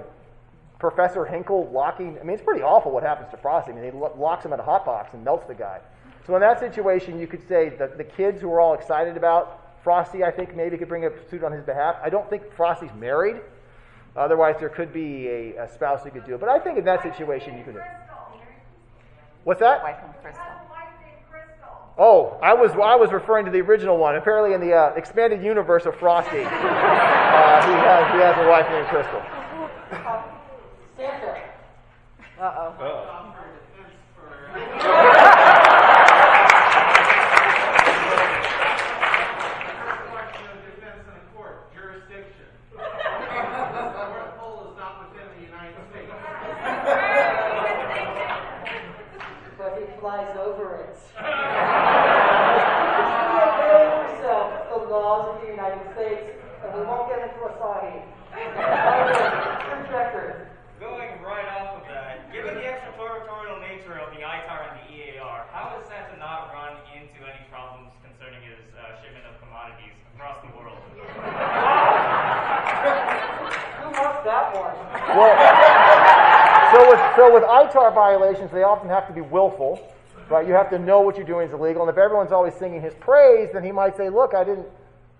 [0.78, 2.18] Professor Hinkle locking.
[2.20, 3.72] I mean, it's pretty awful what happens to Frosty.
[3.72, 5.80] I mean, he lo- locks him in a hot box and melts the guy.
[6.26, 9.78] So in that situation, you could say that the kids who are all excited about
[9.82, 11.96] Frosty, I think maybe could bring a suit on his behalf.
[12.04, 13.36] I don't think Frosty's married.
[14.14, 16.40] Otherwise, there could be a, a spouse who could do it.
[16.40, 17.82] But I think in that situation, you could.
[19.44, 19.82] What's that?
[19.82, 20.44] Wife from Crystal.
[22.02, 24.16] Oh, I was I was referring to the original one.
[24.16, 27.64] Apparently, in the uh, expanded universe of Frosty, uh, he has
[28.10, 29.20] he has a wife named Crystal.
[30.96, 31.42] Santa.
[32.40, 32.74] Uh oh.
[32.80, 33.04] Oh.
[40.08, 42.48] Question of defense in a court, jurisdiction.
[42.72, 46.08] North Pole is not within the United States.
[55.60, 58.00] United States, and we won't get into Asahi.
[58.32, 60.48] Projectors.
[60.80, 65.44] Going right off of that, given the extraterritorial nature of the ITAR and the EAR,
[65.52, 70.40] how does Santa not run into any problems concerning his uh, shipment of commodities across
[70.40, 70.80] the world?
[70.96, 71.04] Who
[73.92, 74.80] wants that one?
[75.12, 75.36] Well,
[77.20, 79.78] so with, ITAR violations, they often have to be willful,
[80.30, 80.46] right?
[80.46, 81.82] You have to know what you're doing is illegal.
[81.82, 84.66] And if everyone's always singing his praise, then he might say, look, I didn't,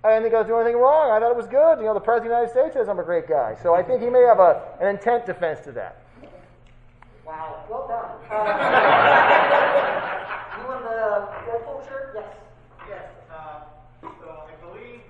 [0.03, 1.11] I didn't think I was doing anything wrong.
[1.11, 1.79] I thought it was good.
[1.79, 3.55] You know, the President of the United States says I'm a great guy.
[3.63, 5.99] So I think he may have a, an intent defense to that.
[7.27, 8.13] Wow, well done.
[8.33, 8.33] Uh,
[10.57, 12.17] you in the purple shirt?
[12.17, 12.33] Yes.
[12.89, 13.61] Yes, uh,
[14.03, 14.09] so
[14.49, 15.03] I believe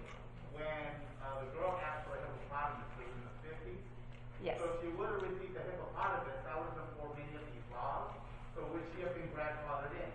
[0.52, 0.90] when
[1.22, 3.80] uh, the girl asked for a hippopotamus it was in the fifties.
[4.44, 4.58] Yes.
[4.60, 7.44] So if she would have received a hippopotamus, that would have been for many of
[7.48, 8.12] these laws.
[8.70, 10.06] So would she have been grandfathered in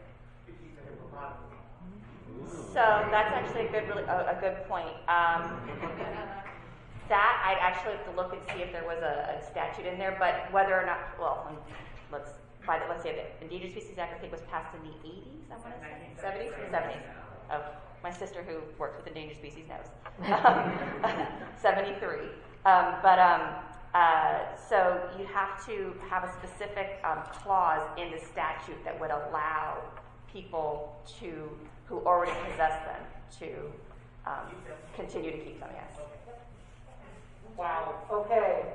[0.47, 2.71] to keep the hippopotamus?
[2.71, 4.95] So that's actually a good, really, a, a good point.
[5.11, 5.59] Um,
[7.09, 9.99] that I'd actually have to look and see if there was a, a statute in
[9.99, 11.57] there, but whether or not, well, um,
[12.11, 12.31] let's
[12.65, 15.51] by the, let's say the Endangered Species Act I think was passed in the 80s.
[15.51, 17.03] I want to say 70s, 70s.
[17.51, 17.61] Oh,
[18.01, 19.91] my sister who works with endangered species knows.
[20.45, 20.71] Um,
[21.61, 22.31] 73.
[22.65, 23.41] Um, but um,
[23.95, 24.39] uh,
[24.69, 29.77] so you have to have a specific um, clause in the statute that would allow
[30.31, 31.49] people to
[31.87, 33.01] who already possess them
[33.39, 33.49] to
[34.29, 34.51] um,
[34.95, 35.69] continue to keep them.
[35.73, 35.99] Yes.
[37.57, 37.95] Wow.
[38.11, 38.65] Okay.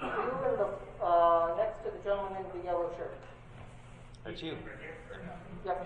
[0.00, 0.68] You in the
[1.04, 3.18] uh, next to the gentleman in the yellow shirt.
[4.24, 4.56] That's you.
[5.64, 5.76] Yep.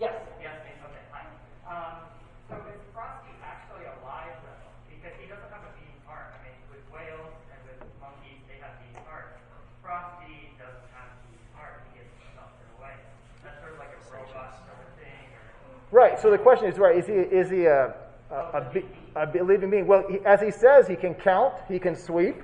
[0.00, 0.14] Yes.
[0.40, 0.72] Yes, me.
[0.82, 1.24] Okay, hi.
[1.68, 2.10] Um,
[2.48, 4.66] so is Frosty actually alive though?
[4.90, 6.34] Because he doesn't have a beating heart.
[6.34, 9.34] I mean, with whales and with monkeys, they have beating hearts.
[9.82, 11.42] Frosty doesn't have a beating.
[11.92, 12.94] He gets melted away.
[13.42, 15.24] That's sort of like a robot sort of thing.
[15.34, 16.20] Or, Right.
[16.20, 16.96] So the question is, right?
[16.96, 17.94] Is he is he a
[18.30, 19.86] a, a, be- a be- living being?
[19.86, 22.36] Well, he, as he says, he can count, he can sweep,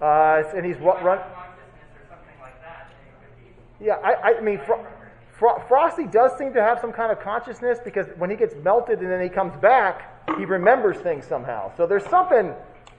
[0.00, 1.18] uh, and he's what run.
[1.18, 2.90] consciousness or something like that.
[2.90, 4.86] then it could be Yeah, I, I mean, Fro-
[5.32, 9.00] Fro- Frosty does seem to have some kind of consciousness because when he gets melted
[9.00, 11.72] and then he comes back, he remembers things somehow.
[11.76, 12.54] So there's something,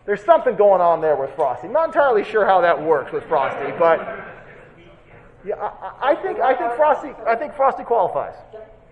[0.08, 1.68] there's something going on there with Frosty.
[1.68, 3.99] Not entirely sure how that works with Frosty, but
[5.45, 5.68] yeah, I,
[6.01, 8.34] I I think I think Frosty I think Frosty qualifies.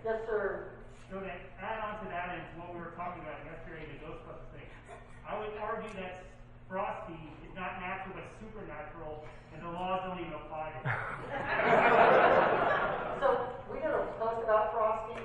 [0.04, 0.68] Yes, sir.
[1.10, 4.52] So to add on to that is what we were talking about yesterday, the Ghostbusters
[4.54, 4.68] thing.
[5.26, 6.28] I would argue that
[6.70, 7.16] Frosty
[7.48, 9.24] is not natural but supernatural,
[9.56, 11.00] and the laws don't even apply to him.
[13.24, 13.28] So
[13.72, 15.16] we did a post about Frosty,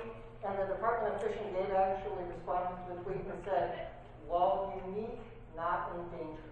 [0.47, 3.91] and the Department of Fishing did actually respond to the tweet and said,
[4.27, 5.19] "While unique,
[5.55, 6.49] not endangered."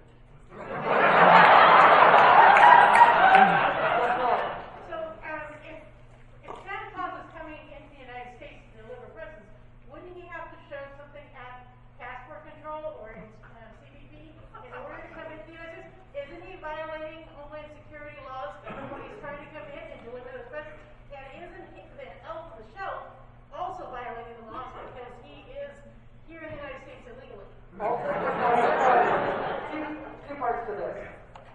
[3.39, 4.41] Yes, ma'am.
[4.89, 5.79] So, um, if,
[6.43, 9.47] if Santa Claus is coming into the United States to deliver presents,
[9.87, 11.69] wouldn't he have to show something at
[12.01, 16.27] passport control or in, uh, CBP in order to come into the United States?
[16.29, 20.49] Isn't he violating Homeland Security laws when he's trying to come in and deliver those
[20.51, 20.81] presents?
[21.13, 23.05] And isn't he, the elf on the shelf
[23.53, 25.71] also violating the laws because he is
[26.27, 27.47] here in the United States illegally?
[27.79, 28.09] Also,
[29.71, 29.85] two,
[30.27, 30.97] two parts to this.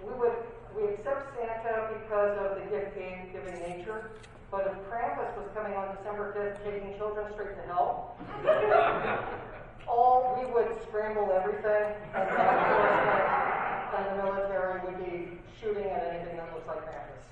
[0.05, 0.37] We would,
[0.77, 4.11] we accept Santa because of the gift giving, giving nature,
[4.51, 8.17] but if Krampus was coming on December fifth, taking children straight to hell,
[9.89, 13.25] all, we would scramble everything, and the enforcement
[13.97, 17.23] and the military would be shooting at anything that looks like Krampus.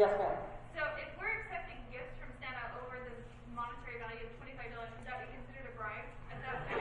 [0.00, 0.38] Yes, ma'am.
[0.72, 3.12] So if we're accepting gifts from Santa over the
[3.52, 6.80] monetary value of twenty-five dollars, would that be considered a bribe at that point?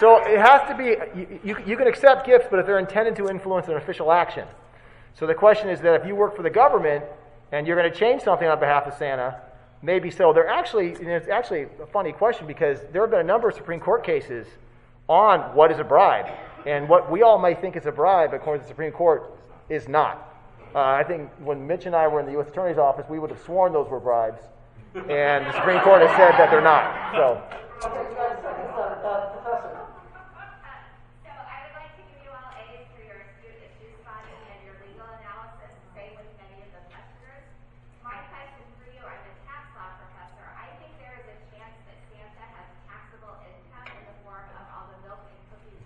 [0.00, 3.16] So it has to be, you, you, you can accept gifts, but if they're intended
[3.16, 4.48] to influence an official action.
[5.12, 7.04] So the question is that if you work for the government
[7.52, 9.42] and you're going to change something on behalf of Santa,
[9.82, 10.32] maybe so.
[10.32, 13.78] They're actually, it's actually a funny question because there have been a number of Supreme
[13.78, 14.46] Court cases
[15.06, 16.32] on what is a bribe.
[16.64, 19.38] And what we all may think is a bribe, according to the Supreme Court,
[19.68, 20.26] is not.
[20.74, 22.48] Uh, I think when Mitch and I were in the U.S.
[22.48, 24.40] Attorney's office, we would have sworn those were bribes.
[24.94, 27.12] And the Supreme Court has said that they're not.
[27.14, 27.42] So.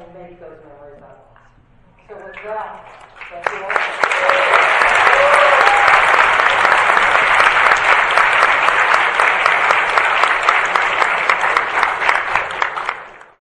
[0.00, 1.02] and make those memories.
[2.08, 3.89] So with that, thank you all.